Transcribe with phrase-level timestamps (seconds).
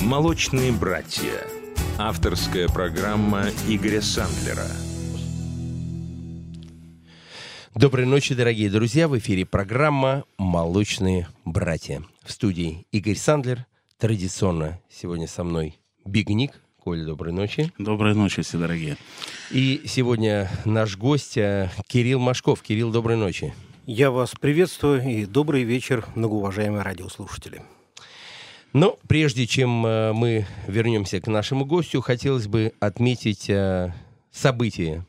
[0.00, 1.44] «Молочные братья».
[1.98, 4.64] Авторская программа Игоря Сандлера.
[7.74, 9.08] Доброй ночи, дорогие друзья.
[9.08, 12.04] В эфире программа «Молочные братья».
[12.24, 13.66] В студии Игорь Сандлер.
[13.98, 16.52] Традиционно сегодня со мной Биг Ник.
[16.84, 17.72] Коля, доброй ночи.
[17.76, 18.96] Доброй ночи, все дорогие.
[19.50, 22.62] И сегодня наш гость э, Кирилл Машков.
[22.62, 23.52] Кирилл, доброй ночи.
[23.84, 27.62] Я вас приветствую и добрый вечер, многоуважаемые радиослушатели.
[28.72, 33.92] Но прежде чем э, мы вернемся к нашему гостю, хотелось бы отметить э,
[34.30, 35.06] событие.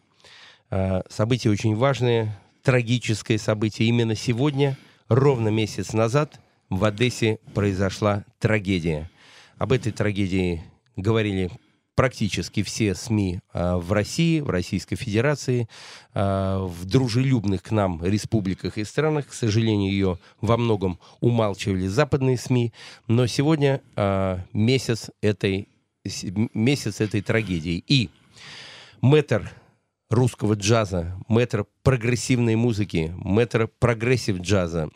[0.70, 3.90] Э, событие очень важное, трагическое событие.
[3.90, 4.78] Именно сегодня,
[5.10, 6.40] ровно месяц назад,
[6.70, 9.10] в Одессе произошла трагедия.
[9.58, 10.64] Об этой трагедии
[10.96, 11.52] говорили
[12.00, 15.68] практически все СМИ э, в России, в Российской Федерации,
[16.14, 19.28] э, в дружелюбных к нам республиках и странах.
[19.28, 22.72] К сожалению, ее во многом умалчивали западные СМИ.
[23.08, 25.68] Но сегодня э, месяц этой,
[26.54, 27.84] месяц этой трагедии.
[27.86, 28.10] И
[29.02, 29.52] мэтр
[30.10, 34.90] русского джаза, мэтр прогрессивной музыки, мэтр прогрессив джаза,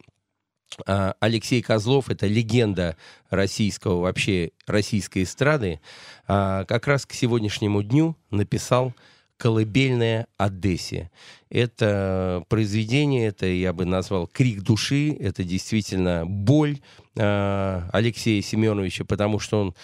[0.86, 2.98] Алексей Козлов, это легенда
[3.30, 5.80] российского, вообще российской эстрады,
[6.28, 8.94] а, как раз к сегодняшнему дню написал
[9.38, 11.12] «Колыбельная Одессе».
[11.50, 16.80] Это произведение, это я бы назвал крик души, это действительно боль
[17.18, 19.76] а, Алексея Семеновича, потому что он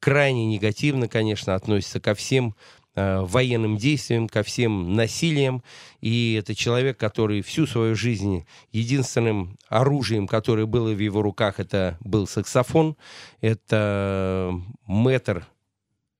[0.00, 2.56] крайне негативно, конечно, относится ко всем
[2.96, 5.62] Э, военным действиям, ко всем насилиям.
[6.00, 11.96] И это человек, который всю свою жизнь единственным оружием, которое было в его руках, это
[12.00, 12.96] был саксофон.
[13.40, 14.52] Это
[14.86, 15.46] мэтр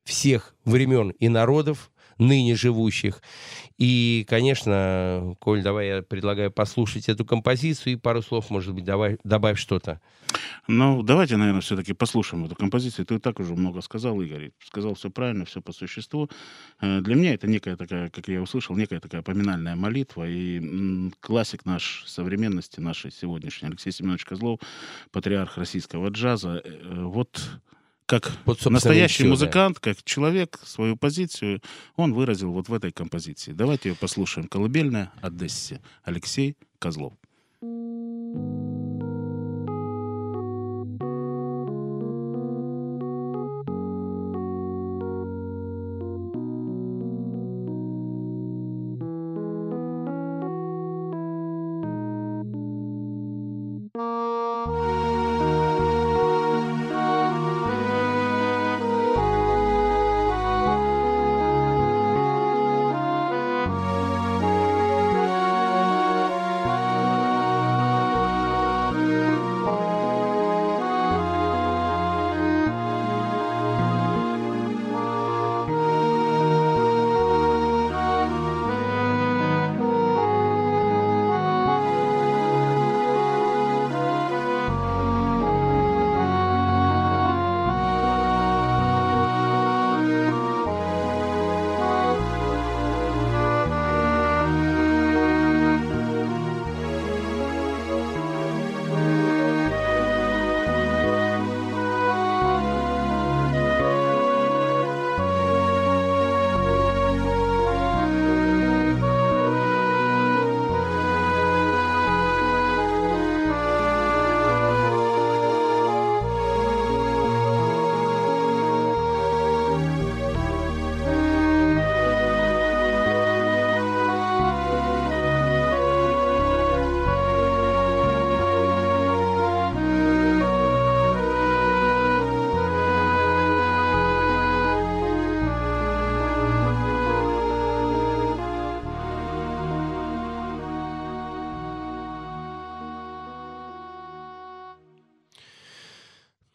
[0.04, 3.22] всех времен и народов, ныне живущих.
[3.78, 9.18] И, конечно, Коль, давай я предлагаю послушать эту композицию и пару слов, может быть, давай,
[9.24, 10.00] добавь что-то.
[10.68, 13.06] Ну, давайте, наверное, все-таки послушаем эту композицию.
[13.06, 14.52] Ты так уже много сказал, Игорь.
[14.64, 16.30] Сказал все правильно, все по существу.
[16.80, 20.28] Э, для меня это некая такая, как я услышал, некая такая поминальная молитва.
[20.28, 24.60] И классик наш современности, нашей сегодняшней, Алексей Семенович Козлов,
[25.10, 26.60] патриарх российского джаза.
[26.62, 27.40] Э, вот
[28.10, 29.92] как вот, настоящий все, музыкант, да.
[29.92, 31.62] как человек, свою позицию
[31.94, 33.52] он выразил вот в этой композиции.
[33.52, 34.48] Давайте ее послушаем.
[34.48, 35.80] Колыбельная Одессе.
[36.02, 37.12] Алексей Козлов.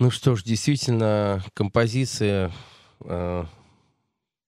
[0.05, 2.51] Ну что ж, действительно, композиция
[3.05, 3.43] э,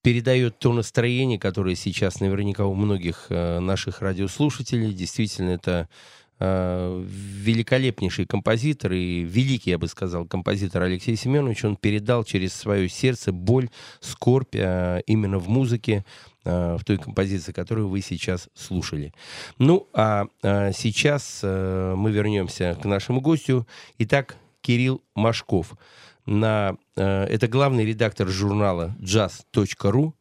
[0.03, 4.93] передает то настроение, которое сейчас наверняка у многих э, наших радиослушателей.
[4.93, 5.89] Действительно, это
[6.37, 11.65] э, великолепнейший композитор и великий, я бы сказал, композитор Алексей Семенович.
[11.65, 16.05] Он передал через свое сердце боль, скорбь э, именно в музыке,
[16.45, 19.11] э, в той композиции, которую вы сейчас слушали.
[19.57, 23.65] Ну, а э, сейчас э, мы вернемся к нашему гостю.
[23.97, 24.37] Итак,
[24.67, 25.77] Кирилл Машков.
[26.25, 30.11] На, э, это главный редактор журнала jazz.ru.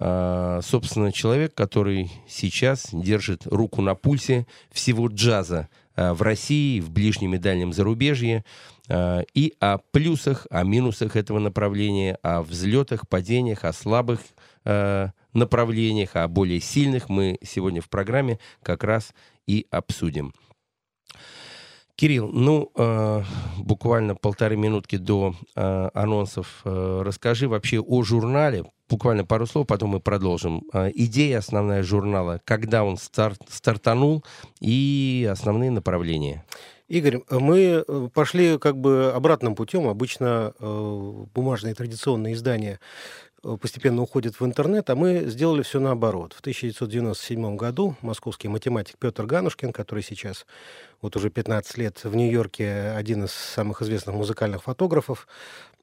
[0.00, 6.90] Э, собственно, человек, который сейчас держит руку на пульсе всего джаза э, в России, в
[6.90, 8.44] ближнем и дальнем зарубежье.
[9.34, 14.20] и о плюсах, о минусах этого направления, о взлетах, падениях, о слабых
[15.32, 19.14] направлениях, о более сильных мы сегодня в программе как раз
[19.46, 20.34] и обсудим.
[21.96, 23.22] Кирилл, ну, э,
[23.58, 28.64] буквально полторы минутки до э, анонсов э, расскажи вообще о журнале.
[28.88, 30.64] Буквально пару слов, потом мы продолжим.
[30.72, 34.24] Э, идея основная журнала, когда он старт, стартанул
[34.60, 36.44] и основные направления.
[36.88, 39.88] Игорь, мы э, пошли как бы обратным путем.
[39.88, 42.78] Обычно э, бумажные традиционные издания
[43.60, 46.32] постепенно уходит в интернет, а мы сделали все наоборот.
[46.32, 50.46] В 1997 году московский математик Петр Ганушкин, который сейчас
[51.00, 55.26] вот уже 15 лет в Нью-Йорке один из самых известных музыкальных фотографов,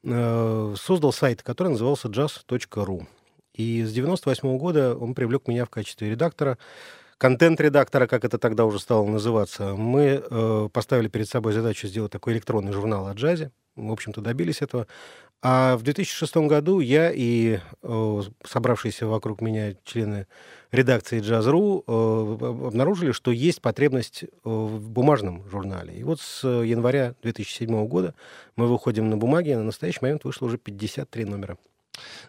[0.04, 3.08] э, создал сайт, который назывался jazz.ru.
[3.54, 6.58] И с 98 года он привлек меня в качестве редактора,
[7.18, 9.76] контент-редактора, как это тогда уже стало называться.
[9.76, 13.52] Мы э, поставили перед собой задачу сделать такой электронный журнал о джазе.
[13.76, 14.88] В общем-то, добились этого.
[15.44, 20.28] А в 2006 году я и э, собравшиеся вокруг меня члены
[20.72, 25.96] редакции Jazz.ru э, обнаружили, что есть потребность в бумажном журнале.
[25.96, 28.14] И вот с января 2007 года
[28.56, 31.58] мы выходим на бумаге, на настоящий момент вышло уже 53 номера.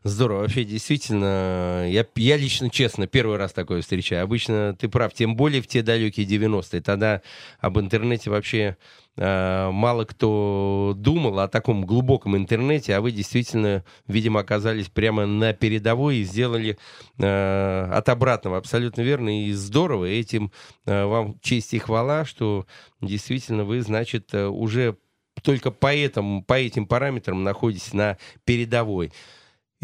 [0.05, 0.41] Здорово.
[0.41, 4.25] Вообще, действительно, я, я лично, честно, первый раз такое встречаю.
[4.25, 6.81] Обычно ты прав, тем более в те далекие 90-е.
[6.81, 7.23] Тогда
[7.61, 8.77] об интернете вообще
[9.17, 15.53] э, мало кто думал, о таком глубоком интернете, а вы действительно, видимо, оказались прямо на
[15.53, 16.79] передовой и сделали
[17.19, 20.07] э, от обратного абсолютно верно и здорово.
[20.07, 20.51] Этим
[20.85, 22.67] э, вам честь и хвала, что
[23.01, 24.97] действительно вы, значит, э, уже
[25.43, 29.13] только по, этому, по этим параметрам находитесь на передовой.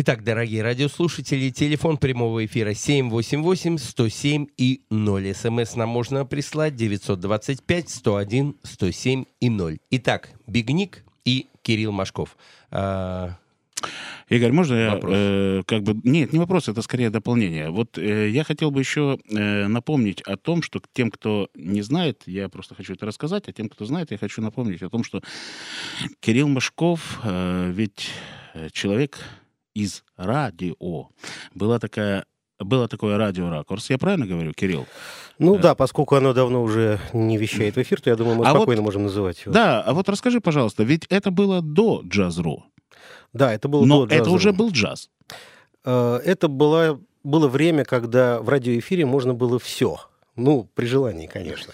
[0.01, 5.35] Итак, дорогие радиослушатели, телефон прямого эфира 788-107 и 0.
[5.35, 9.79] СМС нам можно прислать 925-101-107 и 0.
[9.91, 12.37] Итак, Бигник и Кирилл Машков.
[12.71, 13.39] А...
[14.29, 16.01] Игорь, можно я э, как бы...
[16.05, 17.71] Нет, не вопрос, это скорее дополнение.
[17.71, 22.23] Вот э, я хотел бы еще э, напомнить о том, что тем, кто не знает,
[22.27, 25.23] я просто хочу это рассказать, а тем, кто знает, я хочу напомнить о том, что
[26.21, 28.11] Кирилл Машков э, ведь
[28.55, 29.19] э, человек
[29.75, 31.09] из радио.
[31.55, 32.25] Была такая
[32.61, 33.89] было такое радио «Ракурс».
[33.89, 34.87] Я правильно говорю, Кирилл?
[35.39, 35.63] Ну да.
[35.63, 38.83] да, поскольку оно давно уже не вещает в эфир, то я думаю, мы а спокойно
[38.83, 39.53] вот, можем называть его.
[39.53, 42.65] Да, а вот расскажи, пожалуйста, ведь это было до джаз.ру.
[43.33, 45.09] Да, это было Но до это уже был джаз.
[45.85, 50.01] Э, это было, было время, когда в радиоэфире можно было все.
[50.35, 51.73] Ну, при желании, конечно.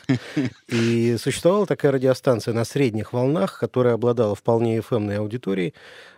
[0.69, 5.75] И существовала такая радиостанция на средних волнах, которая обладала вполне FM-ной аудиторией.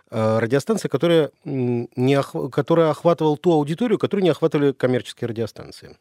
[0.09, 2.51] Э, радиостанция, которая, не ох...
[2.51, 5.97] которая охватывала ту аудиторию, которую не охватывали коммерческие радиостанции.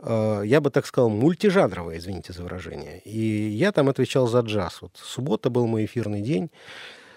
[0.00, 3.00] Э, я бы так сказал, мультижанровая, извините за выражение.
[3.00, 4.80] И я там отвечал за джаз.
[4.80, 6.50] Вот суббота был мой эфирный день.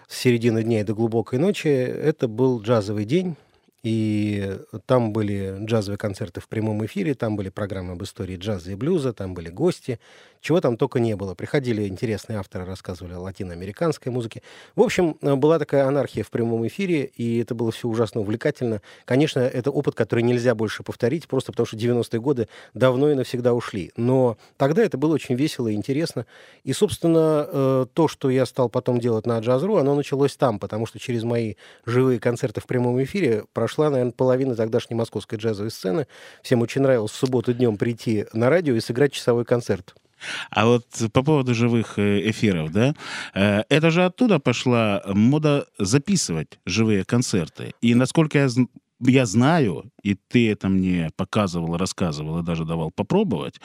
[0.07, 3.35] С середины дня и до глубокой ночи это был джазовый день.
[3.83, 8.75] И там были джазовые концерты в прямом эфире, там были программы об истории джаза и
[8.75, 9.99] блюза, там были гости,
[10.41, 11.35] чего там только не было.
[11.35, 14.41] Приходили интересные авторы, рассказывали о латиноамериканской музыке.
[14.75, 18.81] В общем, э, была такая анархия в прямом эфире, и это было все ужасно увлекательно.
[19.05, 23.53] Конечно, это опыт, который нельзя больше повторить, просто потому что 90-е годы давно и навсегда
[23.53, 23.91] ушли.
[23.95, 26.25] Но тогда это было очень весело и интересно.
[26.63, 30.85] И, собственно, э, то, что я стал потом делать на Джаз.ру, оно началось там, потому
[30.85, 36.07] что через мои живые концерты в прямом эфире прошла, наверное, половина тогдашней московской джазовой сцены.
[36.41, 39.93] Всем очень нравилось в субботу днем прийти на радио и сыграть часовой концерт.
[40.49, 42.95] А вот по поводу живых э, эфиров, да,
[43.33, 47.73] э, это же оттуда пошла мода записывать живые концерты.
[47.81, 48.47] И насколько я
[48.99, 53.59] я знаю, и ты это мне показывал, рассказывал и даже давал попробовать,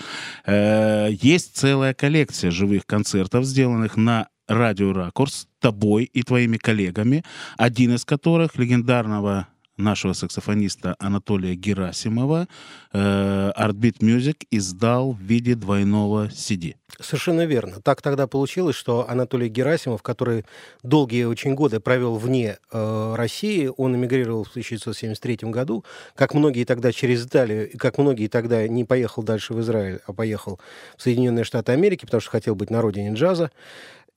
[0.44, 7.24] э, есть целая коллекция живых концертов, сделанных на радио «Ракурс» тобой и твоими коллегами,
[7.56, 9.46] один из которых легендарного
[9.82, 12.48] нашего саксофониста Анатолия Герасимова
[12.92, 16.76] э, Artbeat Music издал в виде двойного CD.
[17.00, 17.80] Совершенно верно.
[17.82, 20.44] Так тогда получилось, что Анатолий Герасимов, который
[20.82, 25.84] долгие очень годы провел вне э, России, он эмигрировал в 1973 году,
[26.14, 30.12] как многие тогда через Италию, и как многие тогда не поехал дальше в Израиль, а
[30.12, 30.60] поехал
[30.96, 33.50] в Соединенные Штаты Америки, потому что хотел быть на родине джаза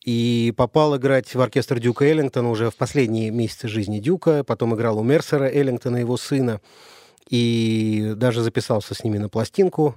[0.06, 5.00] и попал играть в оркестр Дюка Эллингтона уже в последние месяцы жизни Дюка, потом играл
[5.00, 6.62] у Мерсера Эллингтона, его сына,
[7.28, 9.96] и даже записался с ними на пластинку.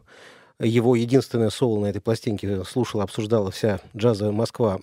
[0.58, 4.80] Его единственное соло на этой пластинке слушала, обсуждала вся джазовая Москва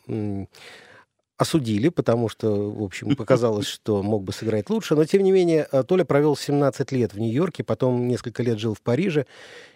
[1.38, 4.96] осудили, потому что, в общем, показалось, что мог бы сыграть лучше.
[4.96, 8.82] Но, тем не менее, Толя провел 17 лет в Нью-Йорке, потом несколько лет жил в
[8.82, 9.26] Париже.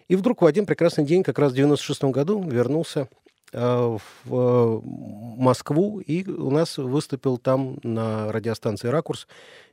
[0.08, 4.80] И вдруг в один прекрасный день, как раз в 96 году, вернулся э, в э,
[4.84, 9.28] Москву, и у нас выступил там на радиостанции «Ракурс»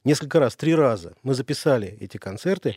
[0.04, 1.14] несколько раз, три раза.
[1.22, 2.76] Мы записали эти концерты,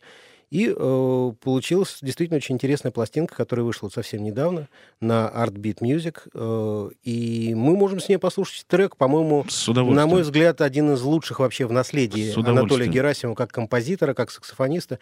[0.49, 4.67] и э, получилась действительно очень интересная пластинка, которая вышла совсем недавно
[4.99, 6.21] на Art Beat Music.
[6.33, 11.39] Э, и мы можем с ней послушать трек, по-моему, на мой взгляд, один из лучших
[11.39, 14.97] вообще в наследии Анатолия Герасимова как композитора, как саксофониста.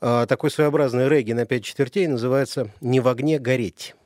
[0.00, 3.96] Э, такой своеобразный регги на пять четвертей называется «Не в огне гореть».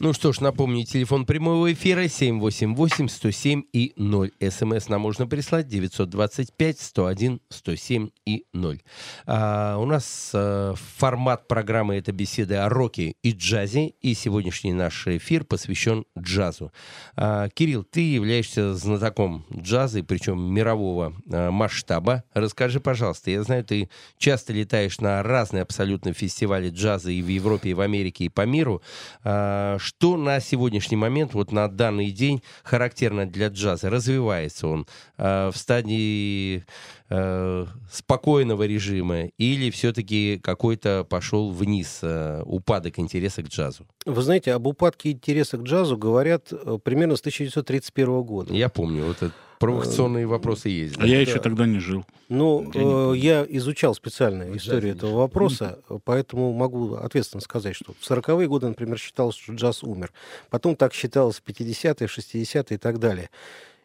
[0.00, 4.30] Ну что ж, напомню, телефон прямого эфира 788-107 и 0.
[4.48, 8.80] СМС нам можно прислать 925-101-107 и 0.
[9.26, 15.04] А, у нас а, формат программы «Это беседы о роке и джазе», и сегодняшний наш
[15.08, 16.72] эфир посвящен джазу.
[17.16, 22.22] А, Кирилл, ты являешься знатоком джаза, причем мирового а, масштаба.
[22.34, 27.70] Расскажи, пожалуйста, я знаю, ты часто летаешь на разные абсолютно фестивали джаза и в Европе,
[27.70, 28.80] и в Америке, и по миру.
[29.24, 33.88] А, что на сегодняшний момент, вот на данный день, характерно для джаза?
[33.88, 36.66] Развивается он э, в стадии
[37.08, 43.86] э, спокойного режима или все-таки какой-то пошел вниз э, упадок интереса к джазу?
[44.04, 48.52] Вы знаете, об упадке интереса к джазу говорят э, примерно с 1931 года.
[48.52, 50.96] Я помню, вот это провокационные вопросы есть.
[50.98, 52.04] А я еще тогда не жил.
[52.28, 58.48] Ну, э, я изучал специально историю этого вопроса, поэтому могу ответственно сказать, что в 40-е
[58.48, 60.12] годы, например, считалось, что джаз умер.
[60.50, 63.30] Потом так считалось в 50-е, 60-е и так далее.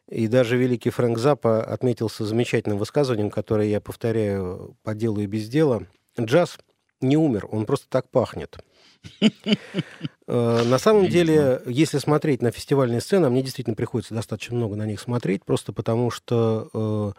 [0.09, 5.47] И даже великий Фрэнк Запа отметился замечательным высказыванием, которое я повторяю по делу и без
[5.47, 5.87] дела.
[6.19, 6.57] Джаз
[7.01, 8.57] не умер, он просто так пахнет.
[10.25, 14.75] Э, на самом деле, если смотреть на фестивальные сцены, а мне действительно приходится достаточно много
[14.77, 17.11] на них смотреть, просто потому что э,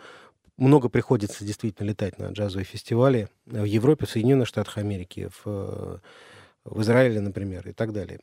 [0.57, 6.01] много приходится действительно летать на джазовые фестивали в Европе, в Соединенных Штатах Америки, в,
[6.65, 8.21] в Израиле, например, и так далее.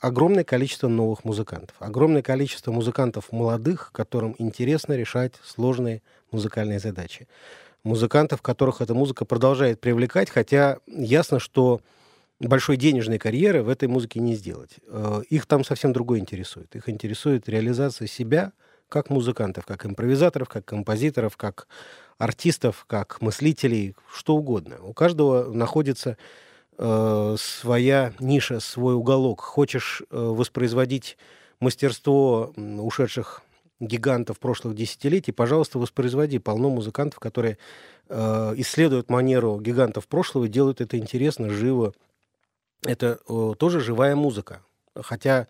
[0.00, 1.76] Огромное количество новых музыкантов.
[1.78, 7.28] Огромное количество музыкантов молодых, которым интересно решать сложные музыкальные задачи.
[7.84, 11.80] Музыкантов, которых эта музыка продолжает привлекать, хотя ясно, что
[12.40, 14.76] большой денежной карьеры в этой музыке не сделать.
[14.88, 16.74] Э, их там совсем другое интересует.
[16.76, 18.52] Их интересует реализация себя
[18.88, 21.66] как музыкантов, как импровизаторов, как композиторов, как
[22.18, 24.76] артистов, как мыслителей, что угодно.
[24.82, 26.16] У каждого находится
[26.78, 29.40] э, своя ниша, свой уголок.
[29.40, 31.16] Хочешь э, воспроизводить
[31.60, 33.42] мастерство ушедших
[33.80, 36.38] гигантов прошлых десятилетий, пожалуйста, воспроизводи.
[36.38, 37.58] Полно музыкантов, которые
[38.08, 41.92] э, исследуют манеру гигантов прошлого, делают это интересно, живо,
[42.84, 43.18] это
[43.58, 44.62] тоже живая музыка,
[44.94, 45.46] хотя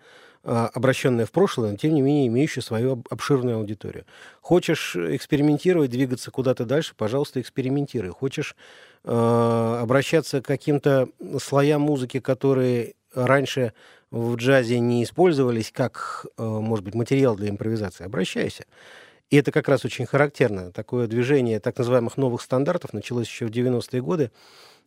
[0.49, 4.05] а, обращенная в прошлое, но тем не менее имеющая свою обширную аудиторию.
[4.41, 8.11] Хочешь экспериментировать, двигаться куда-то дальше, пожалуйста, экспериментируй.
[8.11, 8.55] Хочешь
[9.03, 11.09] э, обращаться к каким-то
[11.43, 13.73] слоям музыки, которые раньше
[14.13, 18.67] в джазе не использовались как, э, может быть, материал для импровизации, обращайся.
[19.31, 20.73] И это как раз очень характерно.
[20.73, 24.31] Такое движение так называемых новых стандартов началось еще в 90-е годы,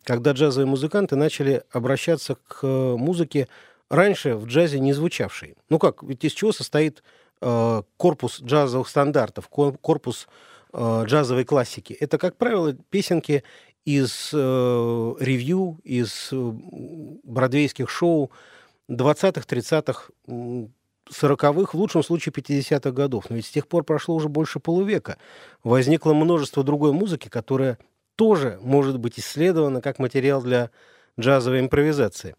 [0.02, 3.48] когда джазовые музыканты начали обращаться к э, музыке,
[3.90, 5.56] раньше в джазе не звучавшей.
[5.68, 7.02] Ну как, ведь из чего состоит
[7.42, 10.26] э, корпус джазовых стандартов, корпус
[10.72, 11.92] э, джазовой классики?
[11.92, 13.44] Это, как правило, песенки
[13.84, 18.30] из э, ревью, из бродвейских шоу
[18.88, 20.08] 20-х, 30-х,
[21.10, 23.26] 40-х, в лучшем случае 50-х годов.
[23.28, 25.18] Но ведь с тех пор прошло уже больше полувека.
[25.64, 27.78] Возникло множество другой музыки, которая
[28.16, 30.70] тоже может быть исследовано как материал для
[31.18, 32.36] джазовой импровизации.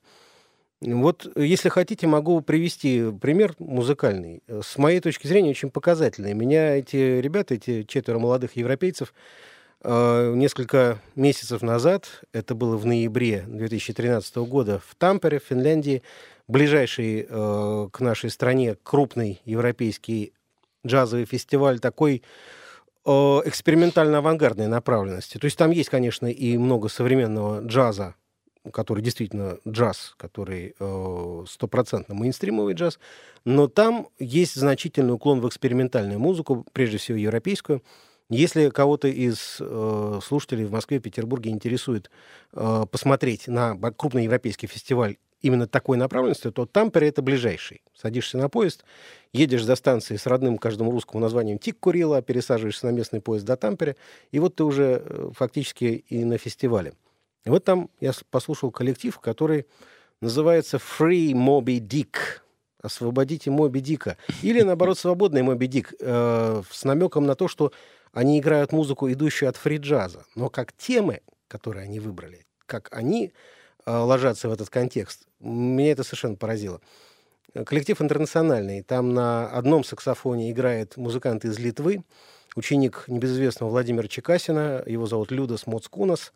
[0.82, 4.42] Вот, если хотите, могу привести пример музыкальный.
[4.48, 6.34] С моей точки зрения, очень показательный.
[6.34, 9.14] Меня эти ребята, эти четверо молодых европейцев,
[9.84, 16.02] э, несколько месяцев назад, это было в ноябре 2013 года, в Тампере, в Финляндии,
[16.52, 20.34] ближайший э, к нашей стране крупный европейский
[20.86, 22.22] джазовый фестиваль, такой
[23.04, 25.40] экспериментально-авангардной направленности.
[25.40, 28.14] То есть там есть, конечно, и много современного джаза,
[28.72, 33.00] который действительно джаз, который э, стопроцентно мейнстримовый джаз,
[33.44, 37.82] но там есть значительный уклон в экспериментальную музыку, прежде всего европейскую.
[38.30, 42.12] Если кого-то из э, слушателей в Москве, Петербурге интересует
[42.54, 47.82] э, посмотреть на крупный европейский фестиваль именно такой направленности, то Тампере это ближайший.
[47.96, 48.84] Садишься на поезд,
[49.34, 53.58] едешь до станции с родным каждому русскому названием Тик Курила, пересаживаешься на местный поезд до
[53.58, 53.96] Тампере,
[54.32, 56.94] и вот ты уже э, фактически и на фестивале.
[57.46, 59.66] И вот там я послушал коллектив, который
[60.22, 62.16] называется Free Moby Dick.
[62.82, 64.18] Освободите Моби Дика.
[64.42, 65.94] Или, наоборот, свободный Моби Дик.
[66.00, 67.72] Э, с намеком на то, что
[68.12, 70.26] они играют музыку, идущую от фри-джаза.
[70.36, 73.34] Но как темы, которые они выбрали, как они
[73.86, 76.82] ложатся в этот контекст, меня это совершенно поразило.
[77.66, 78.82] Коллектив интернациональный.
[78.82, 82.04] Там на одном саксофоне играет музыкант из Литвы,
[82.56, 84.84] ученик небезызвестного Владимира Чекасина.
[84.86, 86.32] Его зовут Людас Моцкунас.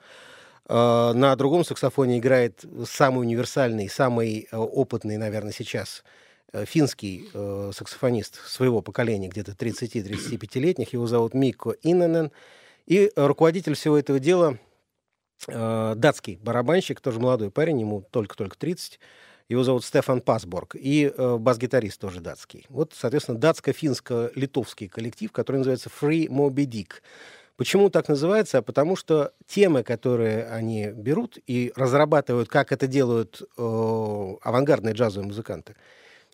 [0.67, 6.03] А, на другом саксофоне играет самый универсальный, самый э, опытный, наверное, сейчас
[6.51, 10.91] э, финский э, саксофонист своего поколения, где-то 30-35-летних.
[10.91, 12.31] Его зовут Микко Инненен.
[12.87, 14.57] И руководитель всего этого дела
[15.47, 18.99] датский барабанщик, тоже молодой парень, ему только-только 30,
[19.47, 20.75] Его зовут Стефан Пасборг.
[20.75, 22.65] И э, бас-гитарист тоже датский.
[22.69, 27.01] Вот, соответственно, датско-финско-литовский коллектив, который называется Free Moby Dick.
[27.57, 28.61] Почему так называется?
[28.61, 35.75] Потому что темы, которые они берут и разрабатывают, как это делают э, авангардные джазовые музыканты,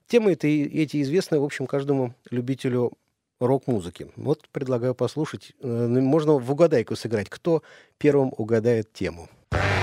[0.08, 2.94] темы это, эти известны, в общем, каждому любителю
[3.41, 4.08] рок-музыки.
[4.15, 5.54] Вот предлагаю послушать.
[5.62, 7.63] Э, можно в угадайку сыграть, кто
[7.97, 9.30] первым угадает тему.
[9.51, 9.81] Ну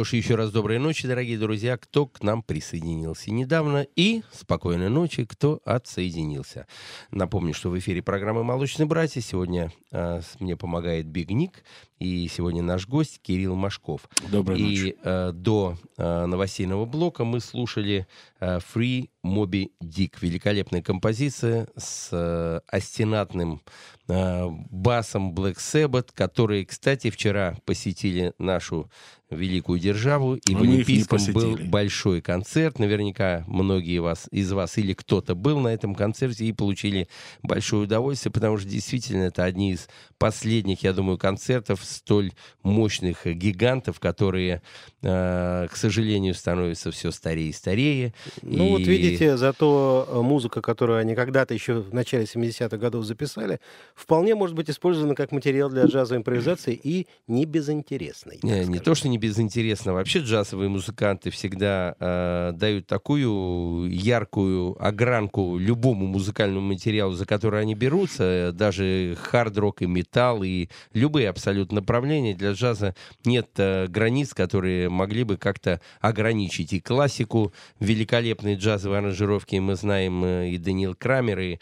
[0.00, 4.88] что ж, еще раз доброй ночи, дорогие друзья, кто к нам присоединился недавно, и спокойной
[4.88, 6.66] ночи, кто отсоединился.
[7.10, 9.20] Напомню, что в эфире программы «Молочные братья».
[9.20, 11.64] Сегодня э, мне помогает Биг Ник,
[11.98, 14.08] и сегодня наш гость Кирилл Машков.
[14.32, 14.88] Доброй и, ночи.
[14.88, 18.06] И э, до э, новостейного блока мы слушали
[18.40, 20.14] э, Free Moby Dick.
[20.22, 23.60] Великолепная композиция с э, остенатным
[24.08, 28.90] э, басом Black Sabbath, которые, кстати, вчера посетили нашу
[29.30, 32.78] великую державу, и А в Олимпийском был большой концерт.
[32.78, 37.08] Наверняка многие вас, из вас или кто-то был на этом концерте и получили
[37.42, 39.88] большое удовольствие, потому что действительно это одни из
[40.18, 44.62] последних, я думаю, концертов столь мощных гигантов, которые,
[45.02, 48.12] э, к сожалению, становятся все старее и старее.
[48.42, 53.04] Ну И- вот видите, зато э, музыка, которую они когда-то еще в начале 70-х годов
[53.04, 53.60] записали,
[53.94, 58.40] вполне может быть использована как материал для джазовой импровизации и не безинтересной.
[58.42, 59.92] Не, не то, что не безинтересно.
[59.92, 67.74] Вообще джазовые музыканты всегда э, дают такую яркую огранку любому музыкальному материалу, за который они
[67.74, 68.24] берутся.
[68.24, 72.34] Э, Даже хард-рок и металл, и любые абсолютно направления.
[72.34, 76.72] Для джаза нет э, границ, которые могли бы как-то ограничить.
[76.72, 81.58] И классику великолепной джазовой аранжировки мы знаем э, и Даниил Крамер, и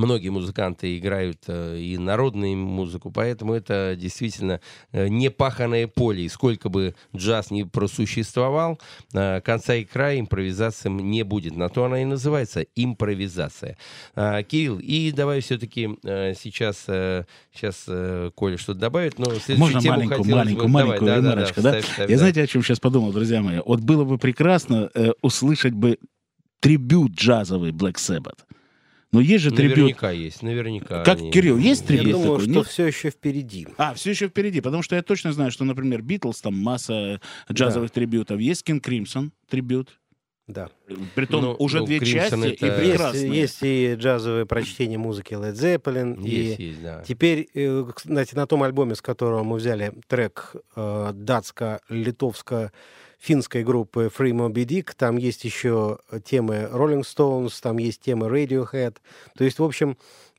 [0.00, 6.24] Многие музыканты играют э, и народную музыку, поэтому это действительно э, непаханное поле.
[6.24, 8.80] И сколько бы джаз не просуществовал,
[9.12, 11.54] э, конца и края импровизациям не будет.
[11.54, 13.76] На то она и называется импровизация.
[14.16, 17.84] Э, Кирилл, и давай все-таки сейчас, сейчас
[18.34, 19.26] Коля что-то добавит, но
[19.58, 21.78] Можно маленькую, маленькую, бы- маленькую давай, да, да, ремарочку, да, да?
[21.80, 22.18] вставь, вставь, Я да.
[22.20, 23.60] знаете, о чем сейчас подумал, друзья мои?
[23.66, 25.98] Вот было бы прекрасно э, услышать бы
[26.60, 28.38] трибют джазовый Black Sabbath.
[29.12, 29.76] Но есть же трибют...
[29.78, 31.02] Наверняка есть, наверняка.
[31.02, 32.44] Как, они- Кирилл, есть Я трибют думаю, такой?
[32.44, 32.66] что Нет?
[32.68, 33.66] все еще впереди.
[33.76, 37.20] А, все еще впереди, потому что я точно знаю, что, например, Битлз, там масса
[37.52, 38.38] джазовых трибютов.
[38.38, 39.98] Есть King Crimson трибют.
[40.46, 40.68] Да.
[41.14, 43.26] Притом Ну, уже ну, две Crimson части это- и Есть- прекрасные.
[43.28, 46.20] Есть, есть и джазовые прочтения музыки Led Zeppelin.
[46.26, 47.02] Есть, и есть, да.
[47.06, 51.12] Теперь, э, кстати, на том альбоме, с которого мы взяли трек э,
[53.20, 58.96] датско-литовско-финской группы Free Moby Dick, там есть еще темы Rolling Stones, там есть темы Radiohead.
[59.36, 59.96] То есть, в общем,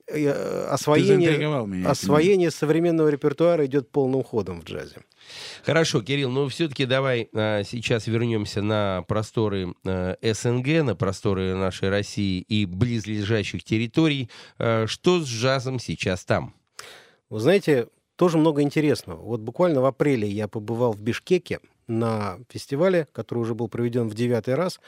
[0.08, 1.62] э, освоение, меня.
[1.62, 1.88] этим.
[1.88, 4.98] освоение современного репертуара идет полным ходом в джазе.
[5.63, 11.89] Хорошо, Кирилл, но все-таки давай а, сейчас вернемся на просторы а, СНГ, на просторы нашей
[11.89, 14.30] России и близлежащих территорий.
[14.58, 16.56] А, что с джазом сейчас там?
[17.30, 19.22] Вы знаете, тоже много интересного.
[19.22, 21.60] Вот буквально в апреле я побывал в Бишкеке
[21.91, 24.80] на фестивале, который уже был проведен в девятый раз.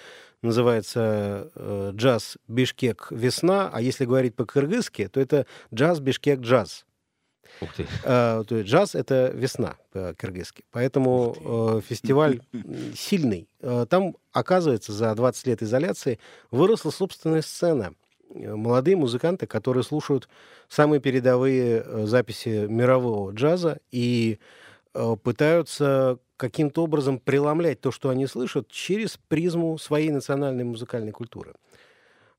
[0.42, 6.86] Называется э, «Джаз Бишкек Весна», а если говорить по-кыргызски, то это «Джаз Бишкек Джаз».
[7.62, 7.86] Ух ты.
[8.04, 10.64] Э, то есть джаз— это весна по-кыргызски.
[10.72, 11.36] Поэтому
[11.78, 13.48] э, фестиваль м, сильный.
[13.62, 16.20] Э, там, оказывается, за 20 лет изоляции
[16.52, 17.94] выросла собственная сцена.
[18.34, 20.28] Э, Молодые музыканты, которые слушают
[20.68, 24.63] самые передовые э, записи мирового джаза и э,
[25.24, 31.54] пытаются каким-то образом преломлять то, что они слышат, через призму своей национальной музыкальной культуры.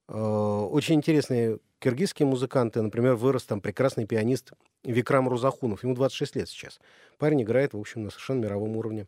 [0.08, 2.82] Э, Очень интересные киргизские музыканты.
[2.82, 4.52] Например, вырос там прекрасный пианист
[4.84, 5.82] Викрам Рузахунов.
[5.84, 6.80] Ему 26 лет сейчас.
[7.18, 9.06] Парень играет, в общем, на совершенно мировом уровне.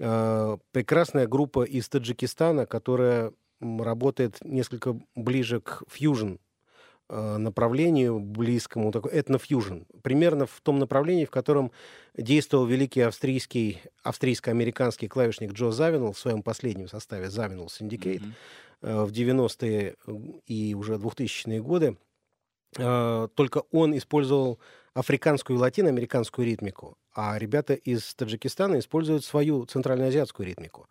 [0.00, 6.38] Э, Прекрасная группа из Таджикистана, которая работает несколько ближе к фьюжн э,
[7.38, 11.70] направлению близкому, такой этнофьюжн, примерно в том направлении, в котором
[12.16, 17.68] действовал великий австрийский, австрийско-американский клавишник Джо Завинул в своем последнем составе Завинул
[18.20, 18.34] Мгм.
[18.82, 19.96] э, в 90-е
[20.46, 21.96] и уже 2000-е годы.
[22.78, 24.58] Э, Только он использовал
[24.94, 30.88] африканскую и латиноамериканскую ритмику, а ребята из Таджикистана используют свою центральноазиатскую ритмику.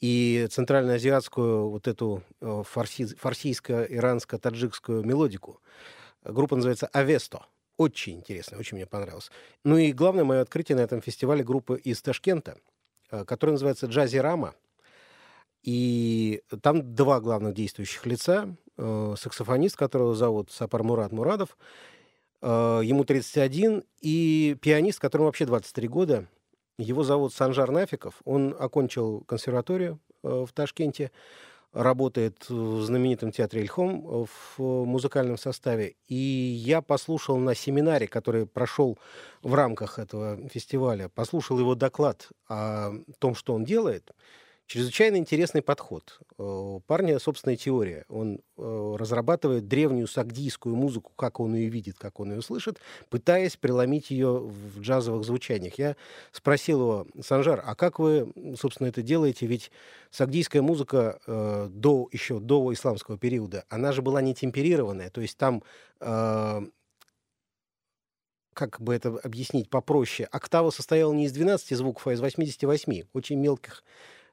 [0.00, 5.60] И центральноазиатскую вот эту э, фарси- фарсийско-иранско-таджикскую мелодику.
[6.22, 7.46] Группа называется «Авесто».
[7.76, 9.30] Очень интересно, очень мне понравилось.
[9.64, 12.58] Ну и главное мое открытие на этом фестивале группы из Ташкента,
[13.10, 14.54] э, которая называется «Джази Рама».
[15.62, 18.54] И там два главных действующих лица.
[18.78, 21.56] Э, Саксофонист, которого зовут Сапар Мурат Мурадов,
[22.40, 26.26] э, ему 31, и пианист, которому вообще 23 года.
[26.78, 28.20] Его зовут Санжар Нафиков.
[28.24, 31.10] Он окончил консерваторию э, в Ташкенте,
[31.72, 35.94] работает в знаменитом театре Ильхом э, в музыкальном составе.
[36.06, 38.98] И я послушал на семинаре, который прошел
[39.42, 44.10] в рамках этого фестиваля, послушал его доклад о том, что он делает.
[44.66, 46.18] Чрезвычайно интересный подход.
[46.38, 48.04] Э, У парня собственная теория.
[48.08, 53.56] Он э, разрабатывает древнюю сагдийскую музыку, как он ее видит, как он ее слышит, пытаясь
[53.56, 55.74] преломить ее в джазовых звучаниях.
[55.78, 55.94] Я
[56.32, 59.46] спросил его, Санжар, а как вы, собственно, это делаете?
[59.46, 59.70] Ведь
[60.10, 65.38] сагдийская музыка э, до, еще до исламского периода, она же была не темперированная, то есть
[65.38, 65.62] там
[66.00, 66.60] э,
[68.52, 73.38] как бы это объяснить попроще, октава состояла не из 12 звуков, а из 88, очень
[73.38, 73.84] мелких,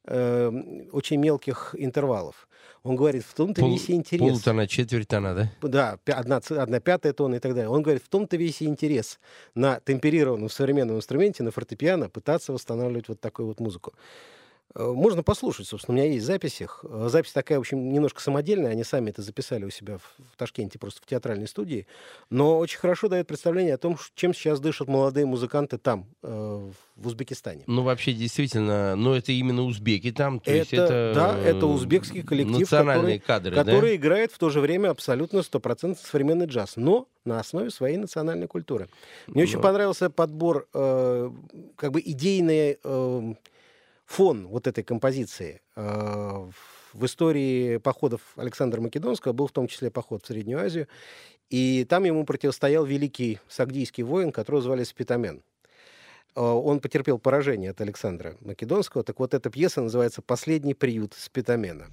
[0.06, 0.52] э,
[0.92, 2.48] очень мелких интервалов.
[2.84, 4.30] Он говорит, в том-то Пол- весь интерес.
[4.30, 5.52] Полтона, четверть тона, да?
[5.62, 7.70] Да, одна, одна пятая тонна и так далее.
[7.70, 9.20] Он говорит, в том-то весь интерес
[9.56, 13.94] на темперированном современном инструменте, на фортепиано, пытаться восстанавливать вот такую вот музыку.
[14.76, 16.84] Э, Можно послушать, собственно, у меня есть запись их.
[16.88, 20.80] Э, Запись такая, в общем, немножко самодельная, они сами это записали у себя в, Ташкенте,
[20.80, 21.86] просто в театральной студии,
[22.30, 27.08] но очень хорошо дает представление о том, чем сейчас дышат молодые музыканты там, э, в
[27.08, 27.64] Узбекистане.
[27.68, 30.40] Ну, вообще, действительно, но это именно узбеки там.
[30.40, 34.60] То есть Это- это, да, это узбекский коллектив, Национальные кадры, который играет в то же
[34.60, 38.90] время абсолютно стопроцентно современный джаз, но на основе своей национальной культуры.
[39.28, 39.62] Мне очень Ну.
[39.62, 41.32] понравился подбор, э,
[41.76, 43.34] как бы идейный э,
[44.14, 45.62] фон вот этой композиции.
[45.76, 46.48] Э,
[46.94, 50.88] в истории походов Александра Македонского был в том числе поход в Среднюю Азию,
[51.50, 55.42] и там ему противостоял великий сагдийский воин, которого звали Спитамен.
[56.36, 59.04] Э, Он потерпел поражение от Александра Македонского.
[59.04, 61.88] Так вот, эта пьеса называется «Последний приют Спитамена».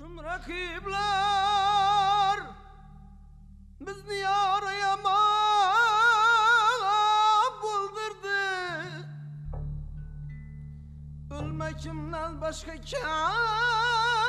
[11.70, 14.19] Hakimden başka kâr?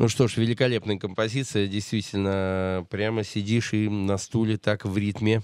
[0.00, 1.66] Ну что ж, великолепная композиция.
[1.66, 5.42] Действительно, прямо сидишь и на стуле так в ритме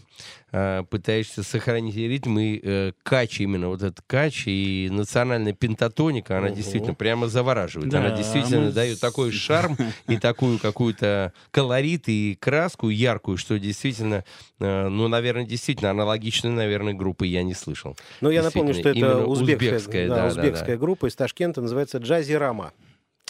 [0.50, 2.38] э, пытаешься сохранить ритм.
[2.38, 6.56] И э, кач, именно вот этот кач и национальная пентатоника, она Ого.
[6.56, 7.90] действительно прямо завораживает.
[7.90, 9.76] Да, она действительно мы дает такой шарм
[10.08, 14.24] и такую какую-то колорит и краску яркую, что действительно,
[14.58, 17.94] э, ну, наверное, действительно аналогичной, наверное, группы я не слышал.
[18.22, 20.80] Ну, я напомню, что это узбекская, узбекская, да, да, да, узбекская да.
[20.80, 22.72] группа из Ташкента, называется «Джази Рама».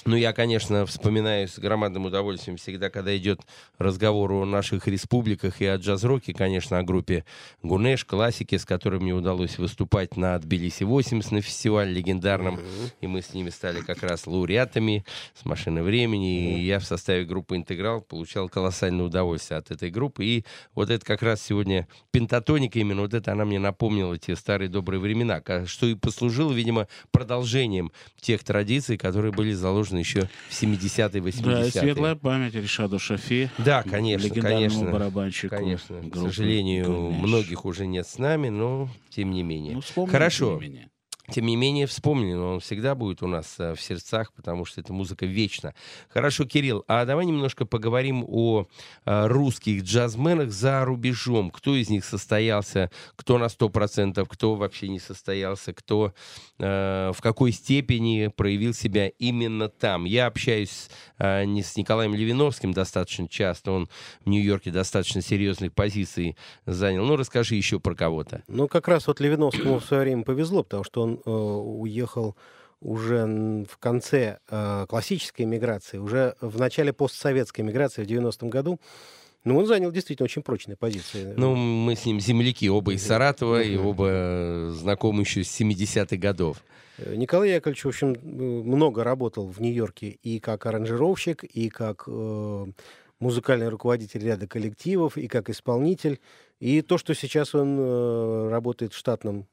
[0.07, 3.41] Ну, я, конечно, вспоминаю с громадным удовольствием всегда, когда идет
[3.77, 7.25] разговор о наших республиках и о джаз-роке, конечно, о группе
[7.65, 12.61] Гунеш, классики, с которой мне удалось выступать на Тбилиси-80 на фестивале легендарном,
[13.01, 15.05] и мы с ними стали как раз лауреатами
[15.35, 20.25] с «Машины времени», и я в составе группы «Интеграл» получал колоссальное удовольствие от этой группы,
[20.25, 20.45] и
[20.77, 25.01] вот это как раз сегодня пентатоника именно, вот это она мне напомнила те старые добрые
[25.01, 27.91] времена, что и послужило, видимо, продолжением
[28.21, 31.43] тех традиций, которые были заложены еще в 70-е, 80-е.
[31.43, 33.51] Да, и светлая память Ришаду Шафи.
[33.59, 34.91] Да, конечно, конечно.
[34.91, 35.55] барабанщику.
[35.55, 36.03] Конечно.
[36.11, 37.19] К сожалению, «Гунеш».
[37.23, 39.81] многих уже нет с нами, но тем не менее.
[39.97, 40.59] Ну, Хорошо.
[40.59, 40.91] тем не менее.
[41.31, 44.81] Тем не менее, вспомнили, но он всегда будет у нас э, в сердцах, потому что
[44.81, 45.75] эта музыка вечна.
[46.09, 48.67] Хорошо, Кирилл, а давай немножко поговорим о
[49.05, 51.51] э, русских джазменах за рубежом.
[51.51, 56.15] Кто из них состоялся, кто на 100%, кто вообще не состоялся, кто
[56.59, 60.05] э, в какой степени проявил себя именно там.
[60.05, 60.89] Я общаюсь
[61.19, 63.89] не с Николаем Левиновским достаточно часто, он
[64.25, 66.37] в Нью-Йорке достаточно серьезных позиций
[66.67, 67.05] занял.
[67.05, 68.43] Ну, расскажи еще про кого-то.
[68.49, 72.37] Ну, как раз вот Левиновскому в свое время повезло, потому что он э, уехал
[72.81, 78.79] уже в конце э, классической миграции, уже в начале постсоветской миграции в 90-м году.
[79.47, 81.33] Ну, он занял действительно очень прочные позиции.
[81.37, 86.61] Ну, мы с ним земляки, оба из Саратова, и оба знакомы еще с 70-х годов.
[86.99, 92.05] Э, Николай Яковлевич, в общем, э, много работал в Нью-Йорке и как аранжировщик, и как
[92.09, 92.67] э,
[93.21, 96.19] музыкальный руководитель ряда коллективов, и как исполнитель.
[96.59, 99.47] И то, что сейчас он э, работает штатным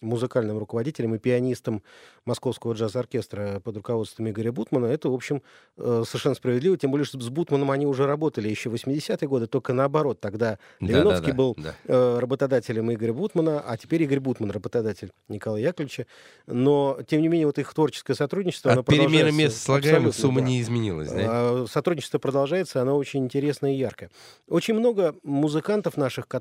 [0.00, 1.82] музыкальным руководителем и пианистом
[2.24, 5.42] Московского джаз-оркестра под руководством Игоря Бутмана, это, в общем,
[5.76, 6.78] э, совершенно справедливо.
[6.78, 10.20] Тем более, что с Бутманом они уже работали еще в 80-е годы, только наоборот.
[10.20, 11.74] Тогда Левиновский Да-да-да, был да.
[11.84, 16.06] э, работодателем Игоря Бутмана, а теперь Игорь Бутман работодатель Николая Яковлевича.
[16.46, 18.72] Но, тем не менее, вот их творческое сотрудничество...
[18.72, 20.46] От перемены мест слагаемых сумма да.
[20.46, 21.24] не изменилась, да?
[21.26, 24.10] А, Сотрудничество продолжается, оно очень интересное и яркое.
[24.48, 26.37] Очень много музыкантов наших, которые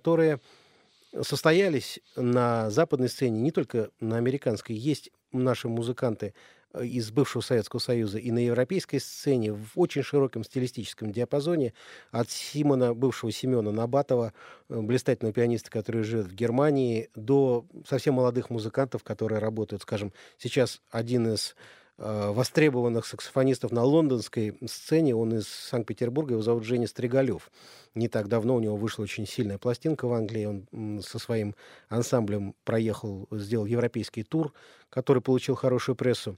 [1.22, 4.76] состоялись на западной сцене, не только на американской.
[4.76, 6.34] Есть наши музыканты
[6.74, 11.74] э, из бывшего Советского Союза и на европейской сцене в очень широком стилистическом диапазоне.
[12.12, 14.34] От Симона, бывшего Семена Набатова,
[14.70, 20.82] э, блистательного пианиста, который живет в Германии, до совсем молодых музыкантов, которые работают, скажем, сейчас
[20.92, 21.56] один из
[21.98, 25.16] востребованных саксофонистов на лондонской сцене.
[25.16, 27.52] Он из Санкт-Петербурга, его зовут Женя Стригалев.
[27.96, 30.46] Не так давно у него вышла очень сильная пластинка в Англии.
[30.46, 31.56] Он со своим
[31.90, 34.54] ансамблем проехал, сделал европейский тур,
[34.90, 36.38] который получил хорошую прессу.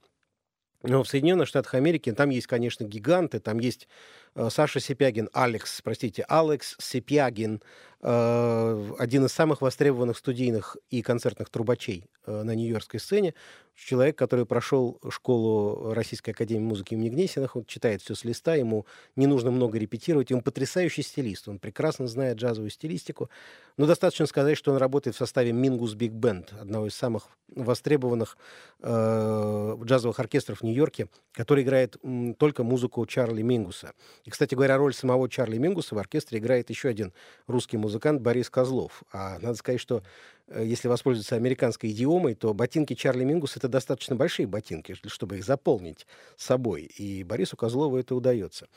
[0.82, 3.40] Но в Соединенных Штатах Америки там есть, конечно, гиганты.
[3.40, 3.88] Там есть
[4.29, 7.62] э, Саша Сипягин, Алекс, простите, Алекс Сипягин,
[8.02, 13.34] э, один из самых востребованных студийных и концертных трубачей э, на нью-йоркской сцене.
[13.76, 18.86] Человек, который прошел школу Российской Академии Музыки имени Гнесиных, он читает все с листа, ему
[19.16, 23.30] не нужно много репетировать, он потрясающий стилист, он прекрасно знает джазовую стилистику.
[23.78, 28.38] Но достаточно сказать, что он работает в составе Мингус Биг Бенд, одного из самых востребованных
[28.82, 33.94] э, джазовых оркестров в Нью-Йорке, который играет м, только музыку Чарли Мингуса.
[34.26, 37.14] И, кстати говоря, роль самого Чарли Мингуса в оркестре играет еще один
[37.48, 39.04] русский музыкант Борис Козлов.
[39.12, 40.04] А надо сказать, что
[40.48, 45.44] э, если воспользоваться американской идиомой, то ботинки Чарли Мингуса это достаточно большие ботинки, чтобы их
[45.46, 46.06] заполнить
[46.38, 46.84] собой.
[46.84, 48.68] И Борису Козлову это удается.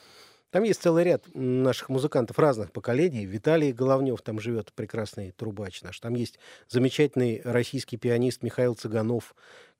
[0.53, 3.25] Там есть целый ряд наших музыкантов разных поколений.
[3.25, 5.99] Виталий Головнев там живет, прекрасный трубач наш.
[5.99, 6.37] Там есть
[6.69, 9.33] замечательный российский пианист Михаил Цыганов,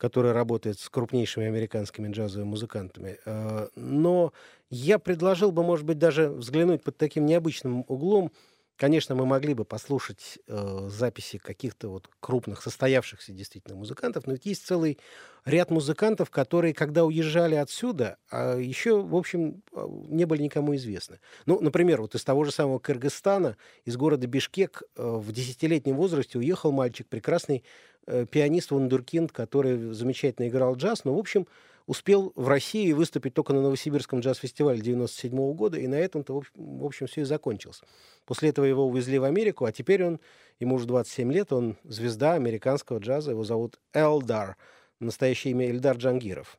[0.04, 3.20] который работает с крупнейшими американскими джазовыми музыкантами.
[3.26, 4.34] Э, Но
[4.70, 8.30] я предложил бы, может быть, даже взглянуть под таким необычным углом.
[8.76, 14.46] Конечно, мы могли бы послушать э, записи каких-то вот крупных, состоявшихся действительно музыкантов, но ведь
[14.46, 15.00] есть целый
[15.46, 21.22] ряд музыкантов, которые, когда уезжали отсюда, а еще, в общем, а, не были никому известны.
[21.46, 26.40] Ну, например, вот из того же самого Кыргызстана, из города Бишкек, э, в десятилетнем возрасте
[26.40, 27.64] уехал мальчик, прекрасный
[28.06, 31.48] пианист Вундеркинд, который замечательно играл джаз, но, в общем,
[31.86, 37.08] успел в России выступить только на Новосибирском джаз-фестивале 97 года, и на этом-то, в общем,
[37.08, 37.82] все и закончилось.
[38.26, 40.20] После этого его увезли в Америку, а теперь он,
[40.60, 44.58] ему уже 27 лет, он звезда американского джаза, его зовут Элдар,
[45.00, 46.58] настоящее имя Эльдар Джангиров.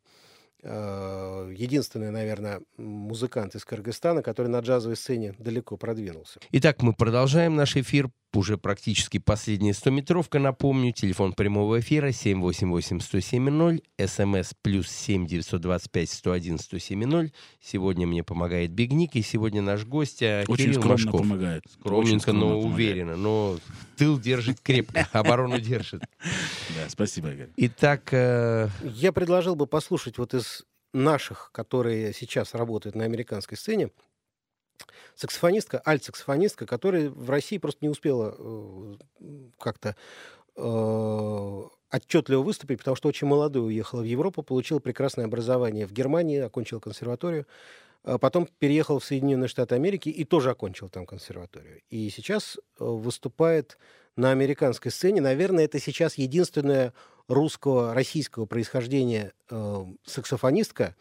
[0.63, 6.41] Э, Единственный, наверное, музыкант из Кыргызстана, который на джазовой сцене далеко продвинулся.
[6.53, 8.11] Итак, мы продолжаем наш эфир.
[8.35, 10.93] Уже практически последняя 100-метровка, напомню.
[10.93, 17.31] Телефон прямого эфира 788-107-0, смс плюс 7 925 101 107
[17.61, 21.21] Сегодня мне помогает Бигник, и сегодня наш гость а, Очень Кирилл скромно Машков.
[21.21, 21.63] помогает.
[21.67, 22.75] Очень Скромненько, скромно но помогает.
[22.75, 23.17] уверенно.
[23.17, 23.59] Но
[23.97, 26.03] тыл держит крепко, оборону держит.
[26.21, 27.51] Да, спасибо, Игорь.
[27.57, 33.91] Итак, э, Я предложил бы послушать вот из наших, которые сейчас работают на американской сцене,
[35.15, 38.95] саксофонистка, альт-саксофонистка, которая в России просто не успела э,
[39.59, 39.97] как-то
[40.57, 41.63] э,
[41.93, 46.81] отчетливо выступить, потому что очень молодой уехала в Европу, получила прекрасное образование в Германии, окончила
[46.81, 47.47] консерваторию,
[48.03, 51.81] а потом переехал в Соединенные Штаты Америки и тоже окончил там консерваторию.
[51.91, 53.79] И сейчас э, выступает
[54.17, 55.21] на американской сцене.
[55.21, 56.93] Наверное, это сейчас единственная
[57.29, 60.95] русского, российского происхождения э, саксофонистка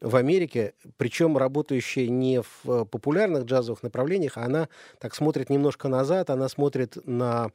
[0.00, 4.68] в Америке, причем работающая не в э, популярных джазовых направлениях, а она
[4.98, 7.50] так смотрит немножко назад, она смотрит на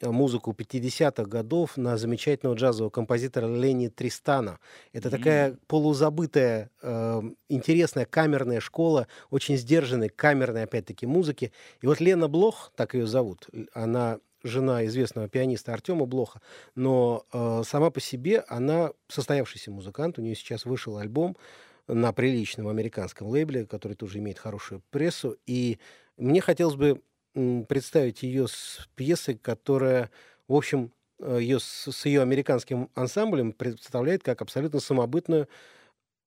[0.00, 4.58] э, музыку 50-х годов на замечательного джазового композитора Лени Тристана.
[4.92, 11.52] Это такая полузабытая, э, интересная камерная школа, очень сдержанной камерной, опять-таки, музыки.
[11.80, 16.40] И вот Лена Блох, так ее зовут, она жена известного пианиста Артема Блоха,
[16.74, 21.36] но э, сама по себе она состоявшийся музыкант, у нее сейчас вышел альбом
[21.86, 25.78] на приличном американском лейбле, который тоже имеет хорошую прессу, и
[26.16, 27.00] мне хотелось бы
[27.68, 30.10] представить ее с пьесой, которая,
[30.48, 35.48] в общем, э, ее с, с ее американским ансамблем представляет как абсолютно самобытную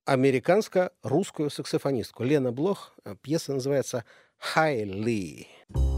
[0.06, 2.24] американско-русскую саксофонистку.
[2.24, 4.06] Лена Блох, э, пьеса называется
[4.38, 5.48] «Хайли».
[5.74, 5.91] Thank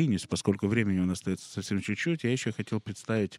[0.00, 2.24] вклинюсь, поскольку времени у нас остается совсем чуть-чуть.
[2.24, 3.38] Я еще хотел представить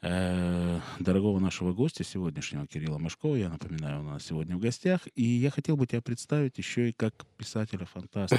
[0.00, 3.34] э, дорогого нашего гостя сегодняшнего, Кирилла Машкова.
[3.34, 5.00] Я напоминаю, у нас сегодня в гостях.
[5.16, 8.38] И я хотел бы тебя представить еще и как писателя-фантаста.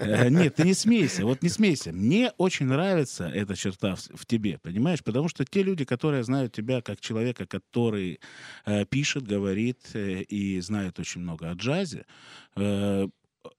[0.00, 1.92] Э, Нет, ты не смейся, вот не смейся.
[1.92, 5.04] Мне очень нравится эта черта в, тебе, понимаешь?
[5.04, 8.18] Потому что те люди, которые знают тебя как человека, который
[8.66, 12.04] э, пишет, говорит э, и знает очень много о джазе,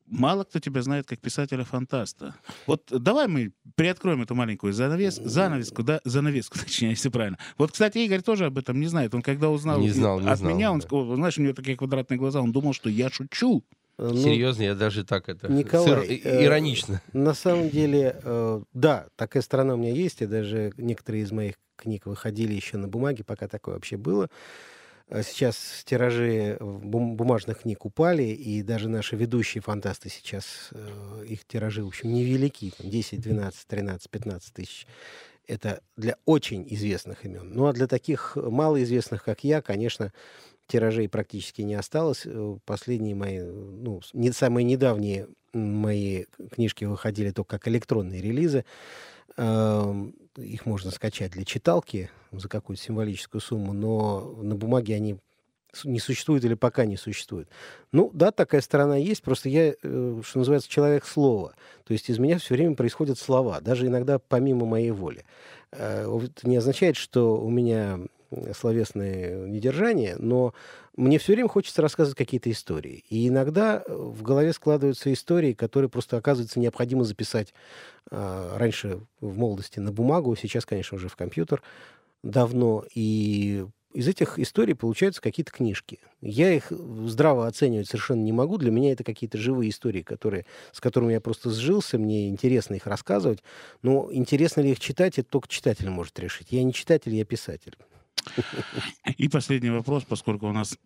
[0.09, 2.35] мало кто тебя знает как писателя-фантаста.
[2.67, 7.37] Вот давай мы приоткроем эту маленькую занавес, занавеску, да, занавеску, точнее, если правильно.
[7.57, 9.13] Вот, кстати, Игорь тоже об этом не знает.
[9.13, 10.87] Он когда узнал Не знал, не от знал, меня, он да.
[10.87, 13.63] сказал, знаешь, у него такие квадратные глаза, он думал, что я шучу.
[13.97, 15.51] Ну, Серьезно, я даже так это...
[15.51, 17.01] Николай, сыр- э, Иронично.
[17.11, 21.55] На самом деле, э, да, такая сторона у меня есть, и даже некоторые из моих
[21.75, 24.29] книг выходили еще на бумаге, пока такое вообще было.
[25.09, 31.45] А Сейчас тиражи бум- бумажных книг упали, и даже наши ведущие фантасты сейчас, э, их
[31.45, 34.85] тиражи, в общем, невелики, там 10, 12, 13, 15 тысяч.
[35.47, 37.51] Это для очень известных имен.
[37.53, 40.13] Ну а для таких малоизвестных, как я, конечно,
[40.67, 42.21] тиражей практически не осталось.
[42.25, 48.63] Э, Последние мои, ну, не самые недавние мои книжки выходили только как электронные релизы.
[50.41, 55.17] Их можно скачать для читалки за какую-то символическую сумму, но на бумаге они
[55.83, 57.47] не существуют или пока не существуют.
[57.91, 61.53] Ну, да, такая сторона есть, просто я, э, что называется, человек слова.
[61.83, 65.25] То есть из меня все время происходят слова, даже иногда помимо моей воли.
[65.71, 67.99] Э, Это не означает, что у меня
[68.55, 70.53] словесное недержание, но
[70.99, 73.05] мне все время хочется рассказывать какие-то истории.
[73.09, 77.53] И иногда э, в голове складываются истории, которые просто оказывается необходимо записать
[78.11, 81.63] а, раньше в молодости на бумагу, сейчас, конечно, уже в компьютер
[82.21, 82.83] давно.
[82.93, 85.99] И из этих историй получаются какие-то книжки.
[86.21, 88.57] Я их здраво оценивать совершенно не могу.
[88.57, 91.97] Для меня это какие-то живые истории, которые, с которыми я просто сжился.
[91.97, 93.41] Мне интересно их рассказывать.
[93.81, 96.47] Но интересно ли их читать, это только читатель может решить.
[96.51, 97.77] Я не читатель, я писатель.
[99.17, 100.77] И последний вопрос, поскольку у нас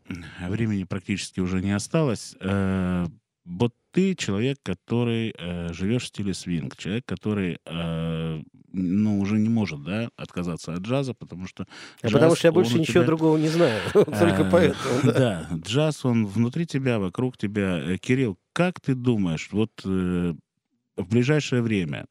[0.48, 2.36] времени практически уже не осталось.
[2.40, 3.06] Э,
[3.46, 8.42] Вот ты человек, который э, живешь в стиле свинг, человек, который э,
[8.72, 11.68] ну, уже не может да, отказаться от джаза, потому что...
[12.02, 13.80] А джаз, потому что я больше ничего тебя- другого не знаю.
[13.94, 15.02] Только поэтому.
[15.04, 15.50] да.
[15.68, 17.98] Джаз, он внутри тебя, вокруг тебя.
[17.98, 20.36] Кирилл, как ты думаешь, вот в
[20.98, 22.06] ближайшее время,